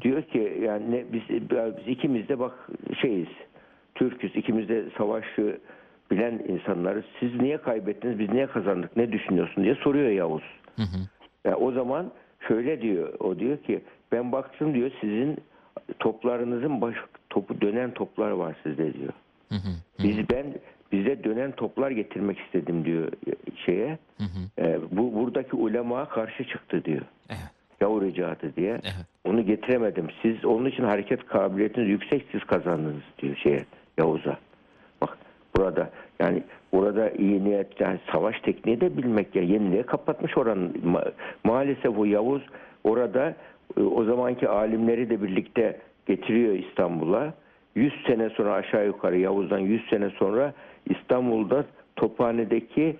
Diyor 0.00 0.22
ki 0.22 0.60
yani 0.62 1.04
biz, 1.12 1.22
biz 1.30 1.88
ikimiz 1.88 2.28
de 2.28 2.38
bak 2.38 2.68
şeyiz 3.00 3.28
Türküz 3.94 4.36
ikimiz 4.36 4.68
de 4.68 4.84
savaşı 4.98 5.58
bilen 6.10 6.40
insanlarız. 6.48 7.04
Siz 7.20 7.34
niye 7.40 7.56
kaybettiniz 7.56 8.18
biz 8.18 8.28
niye 8.30 8.46
kazandık 8.46 8.96
ne 8.96 9.12
düşünüyorsun 9.12 9.64
diye 9.64 9.74
soruyor 9.74 10.10
Yavuz. 10.10 10.42
Ya 11.44 11.56
o 11.56 11.72
zaman 11.72 12.12
şöyle 12.48 12.82
diyor 12.82 13.12
o 13.20 13.38
diyor 13.38 13.56
ki 13.58 13.80
ben 14.12 14.32
baktım 14.32 14.74
diyor 14.74 14.90
sizin 15.00 15.36
toplarınızın 15.98 16.80
baş 16.80 16.94
topu 17.30 17.60
dönen 17.60 17.90
toplar 17.94 18.30
var 18.30 18.56
sizde 18.62 18.94
diyor. 18.94 19.12
Biz 20.02 20.16
ben 20.30 20.46
bize 20.92 21.24
dönen 21.24 21.52
toplar 21.52 21.90
getirmek 21.90 22.38
istedim 22.38 22.84
diyor 22.84 23.08
şeye. 23.66 23.98
Ee, 24.58 24.78
bu 24.90 25.14
buradaki 25.14 25.56
ulema 25.56 26.08
karşı 26.08 26.44
çıktı 26.44 26.84
diyor. 26.84 27.02
Evet. 27.28 27.50
Yavru 27.80 28.06
icadı 28.06 28.56
diye. 28.56 28.70
Evet. 28.70 29.06
Onu 29.24 29.46
getiremedim. 29.46 30.08
Siz 30.22 30.44
onun 30.44 30.66
için 30.66 30.84
hareket 30.84 31.26
kabiliyetiniz 31.26 31.88
yüksek 31.88 32.26
siz 32.32 32.44
kazandınız 32.44 33.02
diyor 33.22 33.36
şeye 33.36 33.64
Yavuz'a. 33.98 34.38
Burada 35.56 35.90
yani 36.18 36.42
burada 36.72 37.10
iyi 37.10 37.44
niyet 37.44 37.80
yani 37.80 37.98
savaş 38.12 38.40
tekniği 38.40 38.80
de 38.80 38.96
bilmek 38.96 39.36
ya 39.36 39.42
yeniliğe 39.42 39.82
kapatmış 39.82 40.38
oranın. 40.38 40.72
Ma- 40.72 41.12
maalesef 41.44 41.98
o 41.98 42.04
Yavuz 42.04 42.42
orada 42.84 43.34
e, 43.76 43.82
o 43.82 44.04
zamanki 44.04 44.48
alimleri 44.48 45.10
de 45.10 45.22
birlikte 45.22 45.80
getiriyor 46.06 46.54
İstanbul'a. 46.54 47.34
100 47.74 47.92
sene 48.06 48.30
sonra 48.30 48.52
aşağı 48.52 48.86
yukarı 48.86 49.18
Yavuz'dan 49.18 49.58
100 49.58 49.90
sene 49.90 50.10
sonra 50.10 50.52
İstanbul'da 50.86 51.64
Tophane'deki 51.96 52.96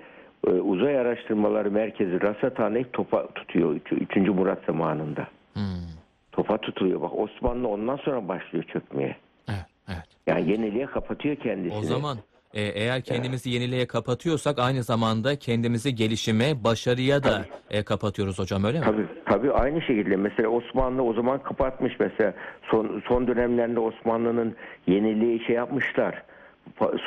e, 0.47 0.51
uzay 0.51 0.99
araştırmaları 0.99 1.71
merkezi 1.71 2.23
Rasathane'yi 2.23 2.85
topa 2.93 3.27
tutuyor 3.27 3.81
3. 3.91 4.17
Murat 4.17 4.65
zamanında. 4.67 5.27
Hmm. 5.55 5.91
kafa 6.37 6.59
tutuluyor. 6.59 7.01
Bak 7.01 7.19
Osmanlı 7.19 7.69
ondan 7.69 7.97
sonra 7.97 8.29
başlıyor 8.29 8.65
çökmeye. 8.65 9.17
Evet, 9.49 9.67
evet. 9.89 10.05
Yani 10.27 10.51
yeniliğe 10.51 10.87
kapatıyor 10.87 11.37
kendisini. 11.37 11.79
O 11.79 11.83
zaman 11.83 12.19
e, 12.55 12.63
eğer 12.63 13.03
kendimizi 13.03 13.51
yeniliğe 13.51 13.87
kapatıyorsak 13.87 14.59
aynı 14.59 14.83
zamanda 14.83 15.37
kendimizi 15.39 15.95
gelişime, 15.95 16.65
başarıya 16.65 17.23
da 17.23 17.45
e, 17.71 17.83
kapatıyoruz 17.83 18.39
hocam 18.39 18.65
öyle 18.65 18.79
mi? 18.79 18.85
Tabii, 18.85 19.07
tabii 19.27 19.53
aynı 19.53 19.83
şekilde 19.83 20.17
mesela 20.17 20.49
Osmanlı 20.49 21.03
o 21.03 21.15
zaman 21.15 21.43
kapatmış 21.43 21.93
mesela 22.01 22.35
son 22.71 23.03
son 23.09 23.27
dönemlerinde 23.27 23.81
Osmanlı'nın 23.81 24.57
yeniliği 24.87 25.45
şey 25.47 25.57
yapmışlar. 25.57 26.23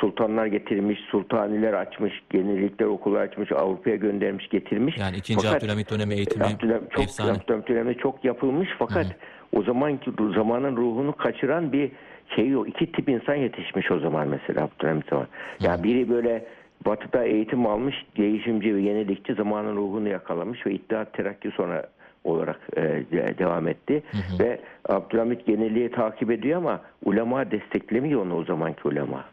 Sultanlar 0.00 0.46
getirmiş, 0.46 0.98
sultaniler 1.10 1.72
açmış, 1.72 2.12
yenilikler 2.32 2.86
okulu 2.86 3.18
açmış, 3.18 3.52
Avrupa'ya 3.52 3.96
göndermiş, 3.96 4.48
getirmiş. 4.48 4.96
Yani 4.98 5.16
ikinci 5.16 5.46
Fakat- 5.46 5.62
Abdülhamit 5.62 5.90
dönemi 5.90 6.14
eğitimi 6.14 6.44
Abdülhamit 6.44 6.90
çok 6.90 7.04
efsane. 7.04 7.30
Abdülhamit 7.30 7.68
döneminde 7.68 7.94
çok 7.94 8.24
yapılmış 8.24 8.68
fakat 8.78 9.06
o 9.52 9.62
zamanki 9.62 10.10
zamanın 10.34 10.76
ruhunu 10.76 11.16
kaçıran 11.16 11.72
bir 11.72 11.92
şey 12.36 12.48
yok. 12.48 12.68
İki 12.68 12.92
tip 12.92 13.08
insan 13.08 13.34
yetişmiş 13.34 13.90
o 13.90 13.98
zaman 13.98 14.28
mesela 14.28 14.64
Abdülhamit 14.64 15.08
zaman. 15.08 15.26
Yani 15.60 15.82
biri 15.84 16.10
böyle 16.10 16.44
Batı'da 16.86 17.24
eğitim 17.24 17.66
almış, 17.66 17.94
değişimci 18.16 18.76
ve 18.76 18.80
yenilikçi 18.80 19.34
zamanın 19.34 19.76
ruhunu 19.76 20.08
yakalamış 20.08 20.66
ve 20.66 20.72
İttihat 20.72 21.12
Terakki 21.12 21.50
sonra 21.50 21.86
olarak 22.24 22.60
e, 22.76 22.82
de- 22.82 23.34
devam 23.38 23.68
etti. 23.68 24.02
Ve 24.40 24.60
Abdülhamit 24.88 25.48
yeniliği 25.48 25.90
takip 25.90 26.30
ediyor 26.30 26.58
ama 26.58 26.80
ulema 27.04 27.50
desteklemiyor 27.50 28.20
onu 28.22 28.36
o 28.36 28.44
zamanki 28.44 28.88
ulema. 28.88 29.24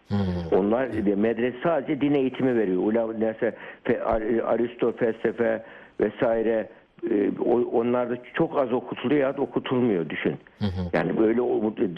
Onlar 0.51 0.93
de 1.05 1.15
medrese 1.15 1.57
sadece 1.63 2.01
din 2.01 2.13
eğitimi 2.13 2.55
veriyor. 2.57 2.81
Ulema, 2.83 3.13
mesela 3.19 3.51
fe- 3.85 4.01
Ar- 4.03 4.53
Aristo 4.53 4.91
felsefe 4.91 5.63
vesaire 5.99 6.69
e, 7.09 7.29
o- 7.45 7.79
onlar 7.79 8.09
da 8.09 8.17
çok 8.33 8.57
az 8.57 8.73
okutuluyor 8.73 9.21
ya 9.21 9.37
da 9.37 9.41
okutulmuyor 9.41 10.09
düşün. 10.09 10.35
Yani 10.93 11.17
böyle 11.17 11.41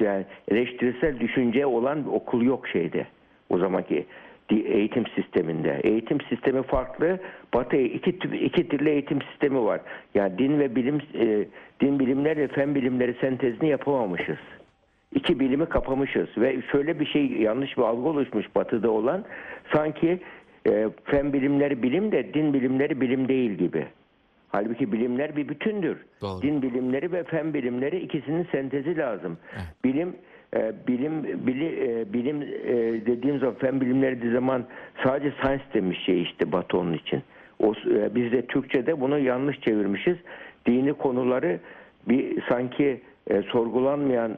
yani 0.04 0.26
eleştirisel 0.48 1.20
düşünce 1.20 1.66
olan 1.66 2.06
bir 2.06 2.10
okul 2.12 2.42
yok 2.42 2.68
şeyde. 2.68 3.08
O 3.50 3.58
zamanki 3.58 4.06
eğitim 4.50 5.08
sisteminde. 5.08 5.80
Eğitim 5.84 6.22
sistemi 6.22 6.64
farklı. 6.64 7.20
Batı 7.54 7.78
iki 7.78 8.10
iki 8.42 8.68
türlü 8.68 8.90
eğitim 8.90 9.22
sistemi 9.22 9.64
var. 9.66 9.82
Yani 10.16 10.38
din 10.38 10.60
ve 10.60 10.76
bilim 10.76 11.02
e, 11.20 11.46
din 11.82 12.00
bilimleri 12.00 12.40
ve 12.40 12.48
fen 12.48 12.76
bilimleri 12.76 13.14
sentezini 13.22 13.70
yapamamışız. 13.70 14.38
İki 15.16 15.40
bilimi 15.40 15.66
kapamışız 15.66 16.28
ve 16.38 16.62
şöyle 16.72 17.00
bir 17.00 17.06
şey 17.06 17.26
yanlış 17.32 17.78
bir 17.78 17.84
algı 17.84 18.10
oluşmuş 18.10 18.56
batıda 18.56 18.92
olan 18.92 19.24
sanki 19.74 20.20
e, 20.68 20.88
fen 21.04 21.34
bilimleri 21.34 21.84
bilim 21.84 22.12
de 22.12 22.34
din 22.34 22.54
bilimleri 22.54 23.02
bilim 23.02 23.28
değil 23.28 23.52
gibi. 23.52 23.86
Halbuki 24.54 24.92
bilimler 24.92 25.36
bir 25.36 25.50
bütündür. 25.50 25.98
Doğru. 26.22 26.42
Din 26.42 26.62
bilimleri 26.62 27.12
ve 27.12 27.24
fen 27.24 27.54
bilimleri 27.54 28.00
ikisinin 28.00 28.48
sentezi 28.52 28.98
lazım. 28.98 29.38
Bilim 29.84 30.16
e, 30.56 30.74
bilim 30.88 31.24
bili, 31.24 31.66
e, 31.66 32.14
bilim 32.14 32.42
e, 32.42 32.76
dediğim 33.06 33.40
zaman 33.40 33.56
fen 33.56 33.82
bilimleri 33.82 34.18
dediği 34.18 34.34
zaman 34.34 34.66
sadece 35.04 35.32
science 35.42 35.64
demiş 35.74 36.00
şey 36.06 36.22
işte 36.22 36.52
Batı 36.52 36.78
onun 36.78 36.94
için. 36.94 37.24
O 37.60 37.72
e, 37.72 38.16
biz 38.16 38.32
de 38.32 38.46
Türkçe'de 38.46 39.02
bunu 39.02 39.20
yanlış 39.20 39.62
çevirmişiz. 39.62 40.18
Dini 40.66 40.94
konuları 40.94 41.60
bir 42.10 42.44
sanki 42.50 43.02
e, 43.30 43.42
sorgulanmayan 43.42 44.38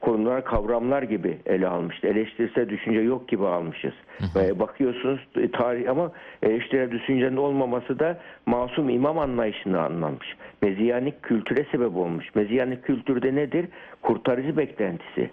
konular, 0.00 0.44
kavramlar 0.44 1.02
gibi 1.02 1.38
ele 1.46 1.68
almış. 1.68 2.04
Eleştirisel 2.04 2.68
düşünce 2.68 3.00
yok 3.00 3.28
gibi 3.28 3.46
almışız. 3.46 3.94
Ve 4.36 4.58
bakıyorsunuz 4.58 5.20
e, 5.36 5.50
tarih 5.50 5.90
ama 5.90 6.12
eleştirel 6.42 6.90
düşüncenin 6.90 7.36
olmaması 7.36 7.98
da 7.98 8.18
masum 8.46 8.88
imam 8.88 9.18
anlayışını 9.18 9.80
anlamış. 9.80 10.36
Meziyanik 10.62 11.22
kültüre 11.22 11.66
sebep 11.72 11.96
olmuş. 11.96 12.34
Meziyanik 12.34 12.84
kültürde 12.84 13.34
nedir? 13.34 13.68
Kurtarıcı 14.02 14.56
beklentisi. 14.56 15.30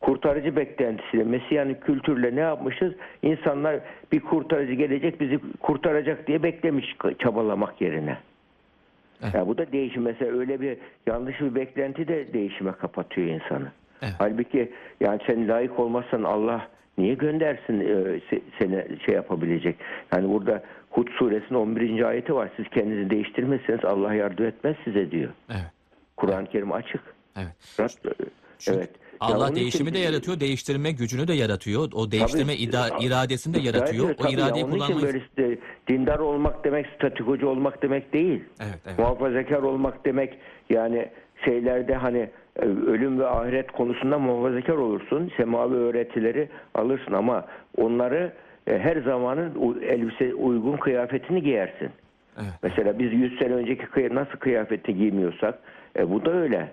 Kurtarıcı 0.00 0.56
beklentisiyle, 0.56 1.24
mesiyanik 1.24 1.82
kültürle 1.82 2.36
ne 2.36 2.40
yapmışız? 2.40 2.92
İnsanlar 3.22 3.80
bir 4.12 4.20
kurtarıcı 4.20 4.72
gelecek, 4.72 5.20
bizi 5.20 5.38
kurtaracak 5.60 6.26
diye 6.26 6.42
beklemiş 6.42 6.96
çabalamak 7.18 7.80
yerine. 7.80 8.16
Evet. 9.22 9.34
Ya 9.34 9.46
bu 9.46 9.58
da 9.58 9.72
değişim. 9.72 10.02
Mesela 10.02 10.38
öyle 10.38 10.60
bir 10.60 10.76
yanlış 11.06 11.40
bir 11.40 11.54
beklenti 11.54 12.08
de 12.08 12.32
değişime 12.32 12.72
kapatıyor 12.72 13.26
insanı. 13.26 13.72
Evet. 14.02 14.14
Halbuki 14.18 14.72
yani 15.00 15.20
sen 15.26 15.48
layık 15.48 15.78
olmazsan 15.78 16.22
Allah 16.22 16.68
niye 16.98 17.14
göndersin 17.14 17.80
e, 17.80 17.84
se- 18.30 18.42
seni 18.58 18.84
şey 19.06 19.14
yapabilecek? 19.14 19.76
Yani 20.14 20.28
burada 20.28 20.62
Hud 20.90 21.08
suresinin 21.08 21.58
11. 21.58 22.02
ayeti 22.02 22.34
var. 22.34 22.50
Siz 22.56 22.68
kendinizi 22.68 23.10
değiştirmezseniz 23.10 23.84
Allah 23.84 24.14
yardım 24.14 24.46
etmez 24.46 24.76
size 24.84 25.10
diyor. 25.10 25.30
Evet. 25.50 25.70
Kur'an-ı 26.16 26.46
Kerim 26.46 26.72
açık. 26.72 27.00
Evet. 27.36 27.52
Rab- 27.78 28.14
Çünkü 28.58 28.78
evet. 28.78 28.90
Ya 29.28 29.36
Allah 29.36 29.46
onun 29.46 29.56
değişimi 29.56 29.94
de 29.94 29.98
yaratıyor, 29.98 30.40
değiştirme 30.40 30.90
gücünü 30.90 31.28
de 31.28 31.32
yaratıyor. 31.32 31.88
O 31.94 32.10
değiştirme 32.10 32.52
Tabii, 32.52 32.62
ida- 32.62 33.06
iradesini 33.06 33.54
de 33.54 33.60
yaratıyor. 33.60 34.06
Evet, 34.06 34.20
o 34.20 34.22
tabii 34.22 34.32
ya, 34.32 34.38
iradeyi 34.38 34.64
onun 34.64 34.76
için 34.76 35.02
böyle 35.02 35.18
işte 35.18 35.58
dindar 35.88 36.18
olmak 36.18 36.64
demek 36.64 36.86
statikocu 36.86 37.48
olmak 37.48 37.82
demek 37.82 38.12
değil. 38.12 38.44
Evet, 38.60 38.78
evet. 38.86 38.98
Muhafazakar 38.98 39.62
olmak 39.62 40.04
demek 40.04 40.38
yani 40.70 41.08
şeylerde 41.44 41.94
hani 41.94 42.30
e, 42.56 42.64
ölüm 42.64 43.18
ve 43.18 43.26
ahiret 43.26 43.72
konusunda 43.72 44.18
muhafazakar 44.18 44.74
olursun. 44.74 45.32
Semavi 45.36 45.74
öğretileri 45.74 46.48
alırsın 46.74 47.12
ama 47.12 47.46
onları 47.76 48.32
e, 48.66 48.78
her 48.78 48.96
zamanın 48.96 49.78
elbise 49.82 50.34
uygun 50.34 50.76
kıyafetini 50.76 51.42
giyersin. 51.42 51.90
Evet. 52.36 52.52
Mesela 52.62 52.98
biz 52.98 53.12
100 53.12 53.38
sene 53.38 53.54
önceki 53.54 54.14
nasıl 54.14 54.38
kıyafeti 54.38 54.96
giymiyorsak 54.96 55.58
e, 55.98 56.10
bu 56.10 56.24
da 56.24 56.30
öyle. 56.32 56.72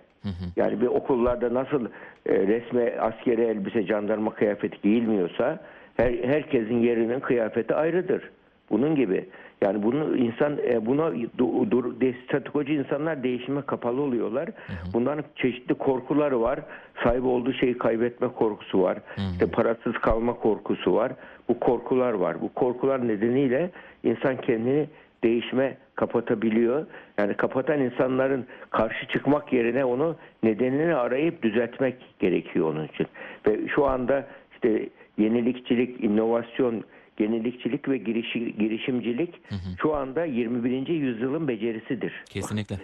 Yani 0.56 0.82
bir 0.82 0.88
okullarda 0.88 1.54
nasıl 1.54 1.86
e, 2.26 2.34
resme 2.48 2.98
askeri 3.00 3.42
elbise 3.42 3.84
jandarma 3.84 4.34
kıyafeti 4.34 4.82
giyilmiyorsa 4.82 5.60
her, 5.98 6.12
herkesin 6.12 6.80
yerinin 6.80 7.20
kıyafeti 7.20 7.76
ayrıdır. 7.76 8.30
Bunun 8.70 8.96
gibi. 8.96 9.26
Yani 9.62 9.84
bunu 9.84 10.18
insan 10.18 10.58
e, 10.68 10.86
buna 10.86 11.02
du- 11.38 11.72
dur, 11.72 12.02
de, 12.02 12.14
statikocu 12.26 12.74
insanlar 12.74 13.24
değişime 13.24 13.62
kapalı 13.62 14.02
oluyorlar. 14.02 14.50
Bunların 14.94 15.24
çeşitli 15.36 15.74
korkuları 15.76 16.42
var. 16.42 16.60
Sahip 17.04 17.26
olduğu 17.26 17.54
şeyi 17.54 17.78
kaybetme 17.78 18.28
korkusu 18.28 18.82
var. 18.82 18.98
İşte 19.32 19.46
parasız 19.48 19.94
kalma 19.94 20.34
korkusu 20.34 20.94
var. 20.94 21.12
Bu 21.50 21.60
korkular 21.60 22.14
var. 22.14 22.42
Bu 22.42 22.54
korkular 22.54 23.08
nedeniyle 23.08 23.72
insan 24.04 24.38
kendini 24.42 24.88
değişime 25.24 25.78
kapatabiliyor. 25.96 26.86
Yani 27.18 27.34
kapatan 27.34 27.82
insanların 27.82 28.46
karşı 28.70 29.08
çıkmak 29.08 29.54
yerine 29.54 29.86
onu 29.86 30.16
nedenini 30.44 30.96
arayıp 30.96 31.44
düzeltmek 31.44 31.96
gerekiyor 32.20 32.74
onun 32.74 32.88
için. 32.88 33.08
Ve 33.48 33.68
şu 33.76 33.86
anda 33.86 34.28
işte 34.54 34.90
yenilikçilik, 35.18 36.04
inovasyon, 36.04 36.84
yenilikçilik 37.20 37.90
ve 37.90 37.98
girişi- 37.98 38.58
girişimcilik 38.58 39.42
şu 39.82 39.96
anda 39.96 40.26
21. 40.26 40.88
yüzyılın 40.94 41.48
becerisidir. 41.48 42.14
Kesinlikle. 42.30 42.76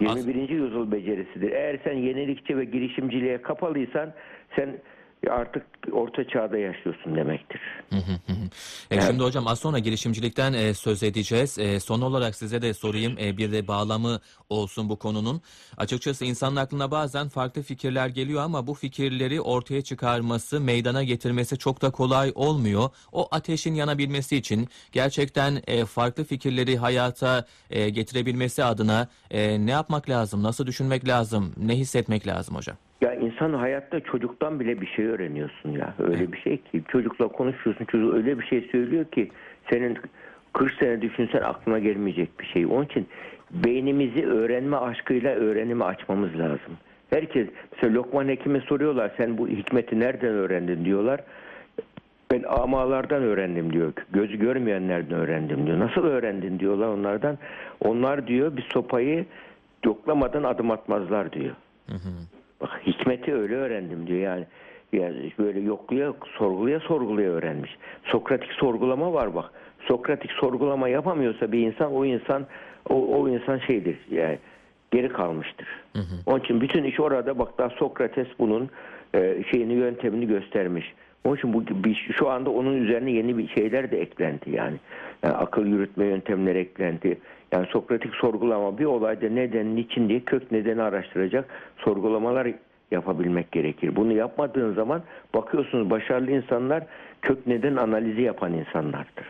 21. 0.00 0.48
yüzyıl 0.48 0.92
becerisidir. 0.92 1.52
Eğer 1.52 1.78
sen 1.84 1.94
yenilikçi 1.94 2.58
ve 2.58 2.64
girişimciliğe 2.64 3.42
kapalıysan 3.42 4.12
sen 4.56 4.68
artık 5.30 5.62
orta 5.92 6.28
çağda 6.28 6.58
yaşıyorsun 6.58 7.16
demektir. 7.16 7.60
E, 8.90 9.00
Şimdi 9.00 9.22
hocam 9.22 9.46
az 9.46 9.58
sonra 9.58 9.78
girişimcilikten 9.78 10.52
e, 10.52 10.74
söz 10.74 11.02
edeceğiz. 11.02 11.58
E, 11.58 11.80
son 11.80 12.00
olarak 12.00 12.34
size 12.34 12.62
de 12.62 12.74
sorayım 12.74 13.16
e, 13.20 13.36
bir 13.36 13.52
de 13.52 13.68
bağlamı 13.68 14.20
olsun 14.50 14.88
bu 14.88 14.98
konunun. 14.98 15.40
Açıkçası 15.76 16.24
insanın 16.24 16.56
aklına 16.56 16.90
bazen 16.90 17.28
farklı 17.28 17.62
fikirler 17.62 18.08
geliyor 18.08 18.42
ama 18.42 18.66
bu 18.66 18.74
fikirleri 18.74 19.40
ortaya 19.40 19.82
çıkarması, 19.82 20.60
meydana 20.60 21.02
getirmesi 21.02 21.58
çok 21.58 21.82
da 21.82 21.90
kolay 21.90 22.32
olmuyor. 22.34 22.90
O 23.12 23.28
ateşin 23.30 23.74
yanabilmesi 23.74 24.36
için 24.36 24.68
gerçekten 24.92 25.62
e, 25.66 25.84
farklı 25.84 26.24
fikirleri 26.24 26.76
hayata 26.76 27.44
e, 27.70 27.90
getirebilmesi 27.90 28.64
adına 28.64 29.08
e, 29.30 29.66
ne 29.66 29.70
yapmak 29.70 30.08
lazım, 30.10 30.42
nasıl 30.42 30.66
düşünmek 30.66 31.08
lazım, 31.08 31.52
ne 31.56 31.74
hissetmek 31.76 32.26
lazım 32.26 32.56
hocam? 32.56 32.76
Ya 33.00 33.14
insan 33.14 33.52
hayatta 33.52 34.00
çocuktan 34.00 34.60
bile 34.60 34.80
bir 34.80 34.86
şey 34.86 35.04
öğreniyorsun 35.04 35.72
ya. 35.76 35.94
Öyle 35.98 36.32
bir 36.32 36.38
şey 36.38 36.56
ki 36.56 36.82
çocukla 36.88 37.28
konuşuyorsun. 37.28 37.84
Çocuk 37.84 38.14
öyle 38.14 38.38
bir 38.38 38.44
şey 38.44 38.68
söylüyor 38.72 39.04
ki 39.04 39.30
senin 39.70 39.98
40 40.52 40.74
sene 40.74 41.02
düşünsen 41.02 41.42
aklına 41.42 41.78
gelmeyecek 41.78 42.40
bir 42.40 42.46
şey. 42.46 42.66
Onun 42.66 42.84
için 42.84 43.06
beynimizi 43.50 44.26
öğrenme 44.26 44.76
aşkıyla 44.76 45.34
öğrenimi 45.34 45.84
açmamız 45.84 46.38
lazım. 46.38 46.78
Herkes 47.10 47.48
mesela 47.72 47.94
Lokman 47.94 48.28
Hekim'e 48.28 48.60
soruyorlar 48.60 49.12
sen 49.16 49.38
bu 49.38 49.48
hikmeti 49.48 50.00
nereden 50.00 50.28
öğrendin 50.30 50.84
diyorlar. 50.84 51.20
Ben 52.30 52.42
amalardan 52.42 53.22
öğrendim 53.22 53.72
diyor. 53.72 53.92
Gözü 54.12 54.36
görmeyenlerden 54.38 55.18
öğrendim 55.18 55.66
diyor. 55.66 55.78
Nasıl 55.78 56.04
öğrendin 56.04 56.58
diyorlar 56.58 56.88
onlardan. 56.88 57.38
Onlar 57.80 58.26
diyor 58.26 58.56
bir 58.56 58.66
sopayı 58.72 59.26
yoklamadan 59.84 60.42
adım 60.42 60.70
atmazlar 60.70 61.32
diyor. 61.32 61.54
Bak 62.60 62.80
hikmeti 62.86 63.34
öyle 63.34 63.54
öğrendim 63.56 64.06
diyor 64.06 64.20
yani. 64.20 64.46
Yani 64.92 65.32
böyle 65.38 65.60
yokluya, 65.60 66.12
sorguluya 66.38 66.80
sorguluya 66.80 67.30
öğrenmiş. 67.30 67.76
Sokratik 68.04 68.52
sorgulama 68.52 69.12
var 69.12 69.34
bak. 69.34 69.50
Sokratik 69.88 70.30
sorgulama 70.30 70.88
yapamıyorsa 70.88 71.52
bir 71.52 71.66
insan 71.66 71.94
o 71.94 72.04
insan 72.04 72.46
o, 72.88 72.94
o 72.94 73.28
insan 73.28 73.58
şeydir 73.58 73.98
yani 74.10 74.38
geri 74.90 75.08
kalmıştır. 75.08 75.68
Onun 76.26 76.40
için 76.40 76.60
bütün 76.60 76.84
iş 76.84 77.00
orada 77.00 77.38
bak 77.38 77.58
daha 77.58 77.70
Sokrates 77.70 78.26
bunun 78.38 78.70
e, 79.14 79.44
şeyini 79.50 79.72
yöntemini 79.72 80.26
göstermiş. 80.26 80.94
Onun 81.24 81.36
için 81.36 81.52
bu 81.52 81.64
şu 82.18 82.28
anda 82.28 82.50
onun 82.50 82.82
üzerine 82.82 83.10
yeni 83.10 83.38
bir 83.38 83.48
şeyler 83.48 83.90
de 83.90 84.00
eklendi 84.00 84.50
yani. 84.50 84.76
Yani 85.22 85.34
akıl 85.34 85.66
yürütme 85.66 86.04
yöntemleri 86.04 86.58
eklendi. 86.58 87.18
Yani 87.52 87.66
Sokratik 87.66 88.14
sorgulama 88.14 88.78
bir 88.78 88.84
olayda 88.84 89.28
neden, 89.28 89.76
niçin 89.76 90.08
diye 90.08 90.20
kök 90.20 90.52
nedeni 90.52 90.82
araştıracak 90.82 91.44
sorgulamalar 91.76 92.46
yapabilmek 92.90 93.52
gerekir. 93.52 93.96
Bunu 93.96 94.12
yapmadığın 94.12 94.74
zaman 94.74 95.02
bakıyorsunuz 95.34 95.90
başarılı 95.90 96.30
insanlar 96.30 96.84
kök 97.22 97.46
neden 97.46 97.76
analizi 97.76 98.22
yapan 98.22 98.52
insanlardır. 98.52 99.24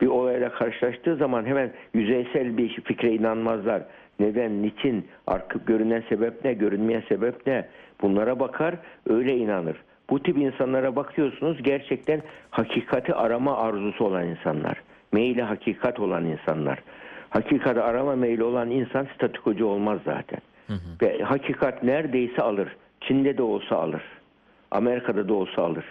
Bir 0.00 0.06
olayla 0.06 0.52
karşılaştığı 0.52 1.16
zaman 1.16 1.44
hemen 1.44 1.72
yüzeysel 1.94 2.56
bir 2.56 2.68
fikre 2.68 3.12
inanmazlar. 3.12 3.82
Neden, 4.20 4.62
niçin, 4.62 5.06
arka, 5.26 5.58
görünen 5.66 6.02
sebep 6.08 6.44
ne, 6.44 6.52
görünmeyen 6.52 7.02
sebep 7.08 7.46
ne 7.46 7.68
bunlara 8.00 8.40
bakar 8.40 8.74
öyle 9.08 9.36
inanır. 9.36 9.76
Bu 10.10 10.22
tip 10.22 10.38
insanlara 10.38 10.96
bakıyorsunuz 10.96 11.62
gerçekten 11.62 12.22
hakikati 12.50 13.14
arama 13.14 13.56
arzusu 13.56 14.04
olan 14.04 14.26
insanlar. 14.26 14.82
Meyli 15.12 15.42
hakikat 15.42 16.00
olan 16.00 16.24
insanlar. 16.24 16.78
Hakikati 17.30 17.80
arama 17.80 18.16
meyli 18.16 18.44
olan 18.44 18.70
insan 18.70 19.06
statikocu 19.14 19.66
olmaz 19.66 20.00
zaten. 20.04 20.40
Ve 21.02 21.22
hakikat 21.22 21.82
neredeyse 21.82 22.42
alır. 22.42 22.76
Çin'de 23.00 23.38
de 23.38 23.42
olsa 23.42 23.76
alır. 23.76 24.02
Amerika'da 24.70 25.28
da 25.28 25.34
olsa 25.34 25.62
alır. 25.62 25.84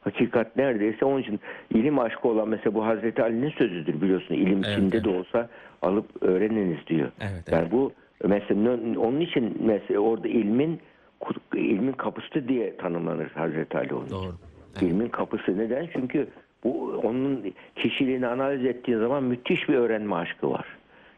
Hakikat 0.00 0.56
neredeyse 0.56 1.04
onun 1.04 1.20
için 1.22 1.40
ilim 1.74 1.98
aşkı 1.98 2.28
olan 2.28 2.48
mesela 2.48 2.74
bu 2.74 2.86
Hazreti 2.86 3.22
Ali'nin 3.22 3.50
sözüdür 3.50 4.00
biliyorsun. 4.00 4.34
İlim 4.34 4.60
Evet, 4.64 4.76
Çin'de 4.76 5.04
de 5.04 5.10
evet. 5.10 5.20
olsa 5.20 5.48
alıp 5.82 6.22
öğreniniz 6.22 6.86
diyor. 6.86 7.08
Evet, 7.20 7.42
Yani 7.52 7.62
evet. 7.62 7.72
bu 7.72 7.92
mesela 8.24 8.72
onun 9.00 9.20
için 9.20 9.56
mesela 9.60 10.00
orada 10.00 10.28
ilmin 10.28 10.80
ilmin 11.54 11.92
kapısı 11.92 12.48
diye 12.48 12.76
tanımlanır 12.76 13.30
Hazreti 13.30 13.78
Ali 13.78 13.94
onun 13.94 14.06
için. 14.06 14.16
Doğru. 14.16 14.34
İlmin 14.80 15.08
kapısı 15.08 15.58
neden? 15.58 15.88
Çünkü 15.92 16.26
bu 16.64 17.00
onun 17.04 17.52
kişiliğini 17.76 18.26
analiz 18.26 18.64
ettiğin 18.64 18.98
zaman 18.98 19.22
müthiş 19.24 19.68
bir 19.68 19.74
öğrenme 19.74 20.14
aşkı 20.16 20.50
var. 20.50 20.66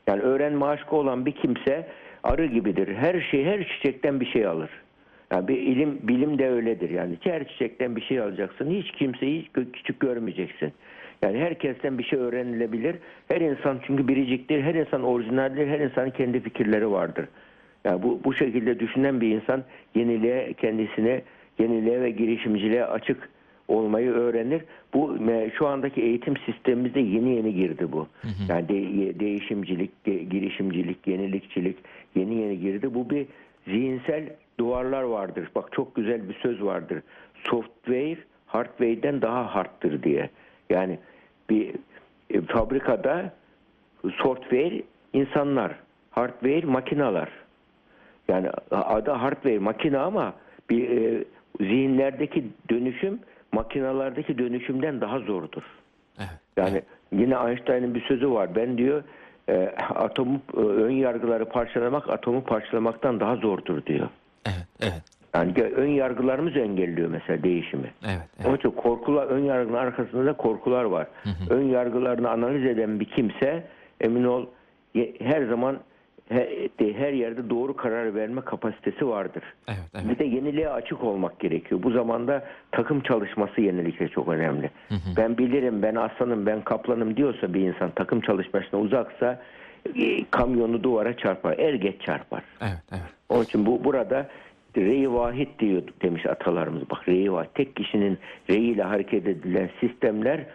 Yani 0.06 0.22
öğrenme 0.22 0.66
aşkı 0.66 0.96
olan 0.96 1.26
bir 1.26 1.32
kimse 1.32 1.88
arı 2.22 2.46
gibidir. 2.46 2.94
Her 2.96 3.20
şey, 3.20 3.44
her 3.44 3.64
çiçekten 3.68 4.20
bir 4.20 4.26
şey 4.26 4.46
alır. 4.46 4.70
Yani 5.32 5.48
bir 5.48 5.56
ilim, 5.56 5.98
bilim 6.02 6.38
de 6.38 6.48
öyledir. 6.50 6.90
Yani 6.90 7.16
her 7.20 7.48
çiçekten 7.48 7.96
bir 7.96 8.00
şey 8.00 8.20
alacaksın. 8.20 8.70
Hiç 8.70 8.90
kimseyi 8.92 9.40
hiç 9.42 9.48
küçük 9.72 10.00
görmeyeceksin. 10.00 10.72
Yani 11.22 11.38
herkesten 11.38 11.98
bir 11.98 12.04
şey 12.04 12.18
öğrenilebilir. 12.18 12.96
Her 13.28 13.40
insan 13.40 13.80
çünkü 13.86 14.08
biriciktir. 14.08 14.62
Her 14.62 14.74
insan 14.74 15.02
orijinaldir. 15.02 15.66
Her 15.66 15.80
insanın 15.80 16.10
kendi 16.10 16.40
fikirleri 16.40 16.90
vardır. 16.90 17.28
Yani 17.84 18.02
bu, 18.02 18.20
bu 18.24 18.34
şekilde 18.34 18.80
düşünen 18.80 19.20
bir 19.20 19.28
insan 19.28 19.64
yeniliğe, 19.94 20.52
kendisine 20.52 21.22
yeniliğe 21.58 22.00
ve 22.00 22.10
girişimciliğe 22.10 22.84
açık 22.84 23.28
olmayı 23.68 24.10
öğrenir. 24.10 24.62
Bu 24.94 25.18
şu 25.58 25.66
andaki 25.66 26.02
eğitim 26.02 26.36
sistemimizde 26.36 27.00
yeni 27.00 27.36
yeni 27.36 27.54
girdi 27.54 27.92
bu. 27.92 28.08
Yani 28.48 28.68
de- 28.68 29.20
değişimcilik, 29.20 29.90
ge- 30.06 30.22
girişimcilik, 30.28 31.06
yenilikçilik 31.06 31.76
yeni 32.16 32.34
yeni 32.34 32.60
girdi. 32.60 32.94
Bu 32.94 33.10
bir 33.10 33.26
zihinsel 33.66 34.24
duvarlar 34.58 35.02
vardır. 35.02 35.48
Bak 35.54 35.72
çok 35.72 35.94
güzel 35.94 36.28
bir 36.28 36.34
söz 36.34 36.62
vardır. 36.62 37.02
Software 37.44 38.18
hardware'den 38.46 39.22
daha 39.22 39.54
hardtır 39.54 40.02
diye. 40.02 40.30
Yani 40.70 40.98
bir 41.50 41.74
e, 42.30 42.40
fabrikada 42.40 43.32
software 44.16 44.82
insanlar, 45.12 45.72
hardware 46.10 46.66
makineler. 46.66 47.28
Yani 48.28 48.50
adı 48.70 49.10
hardware 49.10 49.58
makine 49.58 49.98
ama 49.98 50.34
bir 50.70 50.90
e, 50.90 51.24
zihinlerdeki 51.60 52.46
dönüşüm 52.70 53.20
makinalardaki 53.52 54.38
dönüşümden 54.38 55.00
daha 55.00 55.18
zordur. 55.18 55.62
Evet. 56.18 56.28
Yani 56.56 56.82
yine 57.12 57.34
Einstein'ın 57.34 57.94
bir 57.94 58.02
sözü 58.02 58.30
var. 58.30 58.54
Ben 58.56 58.78
diyor 58.78 59.02
e, 59.48 59.74
atomu 59.94 60.40
e, 60.56 60.60
ön 60.60 60.90
yargıları 60.90 61.44
parçalamak 61.44 62.08
atomu 62.08 62.44
parçalamaktan 62.44 63.20
daha 63.20 63.36
zordur 63.36 63.86
diyor. 63.86 64.08
Evet. 64.46 64.66
Evet. 64.80 65.02
Yani 65.34 65.62
ön 65.62 65.88
yargılarımız 65.88 66.56
engelliyor 66.56 67.08
mesela 67.08 67.42
değişimi. 67.42 67.92
Evet. 68.04 68.28
Onun 68.40 68.50
evet. 68.50 68.58
için 68.58 68.70
korkular, 68.70 69.26
ön 69.26 69.44
yargının 69.44 69.76
arkasında 69.76 70.26
da 70.26 70.32
korkular 70.32 70.84
var. 70.84 71.06
Ön 71.50 71.62
yargılarını 71.62 72.30
analiz 72.30 72.66
eden 72.66 73.00
bir 73.00 73.04
kimse 73.04 73.64
emin 74.00 74.24
ol 74.24 74.46
her 75.20 75.46
zaman 75.46 75.78
her 76.78 77.12
yerde 77.12 77.50
doğru 77.50 77.76
karar 77.76 78.14
verme 78.14 78.40
kapasitesi 78.40 79.08
vardır. 79.08 79.42
Evet. 79.68 79.78
Evet. 79.94 80.08
Bir 80.08 80.18
de 80.18 80.24
yeniliğe 80.24 80.68
açık 80.68 81.04
olmak 81.04 81.40
gerekiyor. 81.40 81.82
Bu 81.82 81.90
zamanda 81.90 82.44
takım 82.72 83.00
çalışması 83.00 83.60
yenilikle 83.60 84.08
çok 84.08 84.28
önemli. 84.28 84.70
Ben 85.16 85.38
bilirim, 85.38 85.82
ben 85.82 85.94
aslanım, 85.94 86.46
ben 86.46 86.60
kaplanım 86.60 87.16
diyorsa 87.16 87.54
bir 87.54 87.60
insan 87.60 87.90
takım 87.90 88.20
çalışmasına 88.20 88.80
uzaksa 88.80 89.40
e, 89.96 90.24
kamyonu 90.30 90.82
duvara 90.82 91.16
çarpar. 91.16 91.58
Er 91.58 91.74
geç 91.74 92.00
çarpar. 92.00 92.42
Evet. 92.60 92.82
Evet. 92.92 93.17
Onun 93.28 93.42
için 93.44 93.66
bu 93.66 93.84
burada 93.84 94.28
rey 94.76 95.12
vahid 95.12 95.48
diyor 95.58 95.82
demiş 96.02 96.26
atalarımız. 96.26 96.90
Bak 96.90 97.08
rey 97.08 97.32
vahid. 97.32 97.48
Tek 97.54 97.76
kişinin 97.76 98.18
reyiyle 98.50 98.82
hareket 98.82 99.26
edilen 99.26 99.70
sistemler 99.80 100.46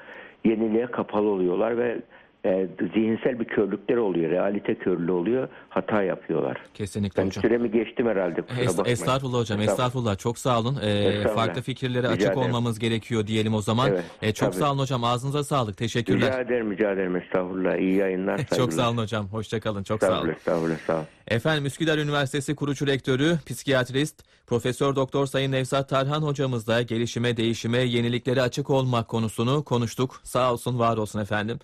yeniliğe 0.46 0.86
kapalı 0.86 1.30
oluyorlar 1.30 1.78
ve 1.78 1.98
e, 2.46 2.68
zihinsel 2.94 3.40
bir 3.40 3.46
körlükler 3.46 3.98
oluyor. 3.98 4.32
Realite 4.32 4.76
körlüğü 4.76 5.12
oluyor. 5.12 5.48
Hata 5.70 6.04
yapıyorlar. 6.04 6.58
Kesinlikle 6.74 7.22
Ben 7.22 7.28
hocam. 7.28 7.42
süremi 7.42 7.72
geçtim 7.72 8.08
herhalde. 8.08 8.40
Es- 8.42 8.88
estağfurullah 8.90 9.40
hocam, 9.40 9.60
Estağfurullah. 9.62 9.72
estağfurullah. 9.88 10.18
Çok 10.18 10.38
sağ 10.38 10.60
olun. 10.60 10.78
Ee, 10.84 10.90
Estağfurullah. 10.90 11.36
farklı 11.36 11.62
fikirlere 11.62 12.02
Rica 12.04 12.10
açık 12.10 12.22
ederim. 12.28 12.40
olmamız 12.40 12.80
gerekiyor 12.80 13.28
diyelim 13.28 13.54
o 13.54 13.62
zaman. 13.62 13.90
Evet, 13.90 14.04
Ee, 14.22 14.34
çok 14.34 14.52
tabii. 14.52 14.60
sağ 14.62 14.72
olun 14.72 14.80
hocam. 14.80 15.04
Ağzınıza 15.04 15.44
sağlık. 15.44 15.78
Teşekkürler. 15.78 16.28
Rica 16.30 16.40
ederim, 16.42 16.72
rica 16.72 16.92
ederim. 16.92 17.16
Estağfurullah. 17.16 17.76
İyi 17.78 17.96
yayınlar. 17.96 18.42
Çok 18.58 18.74
sağ 18.74 18.90
olun 18.90 18.98
hocam. 18.98 19.28
Hoşça 19.28 19.60
kalın. 19.60 19.84
Çok 19.84 20.00
sağ 20.04 20.08
olun. 20.22 20.30
Estağfurullah, 20.30 20.38
estağfurullah. 20.38 20.78
Sağ 20.88 20.96
olun. 20.96 21.06
Efendim 21.28 21.66
Üsküdar 21.66 21.98
Üniversitesi 21.98 22.56
kurucu 22.56 22.88
rektörü, 22.88 23.38
psikiyatrist, 23.46 24.24
Profesör 24.48 24.96
Doktor 24.96 25.26
Sayın 25.26 25.52
Nevzat 25.52 25.90
Tarhan 25.90 26.22
hocamızla 26.22 26.82
gelişime, 26.82 27.38
değişime, 27.38 27.78
yeniliklere 27.78 28.42
açık 28.42 28.70
olmak 28.70 29.08
konusunu 29.08 29.64
konuştuk. 29.64 30.20
Sağ 30.24 30.54
olsun, 30.54 30.80
var 30.80 30.98
olsun 30.98 31.20
efendim. 31.20 31.60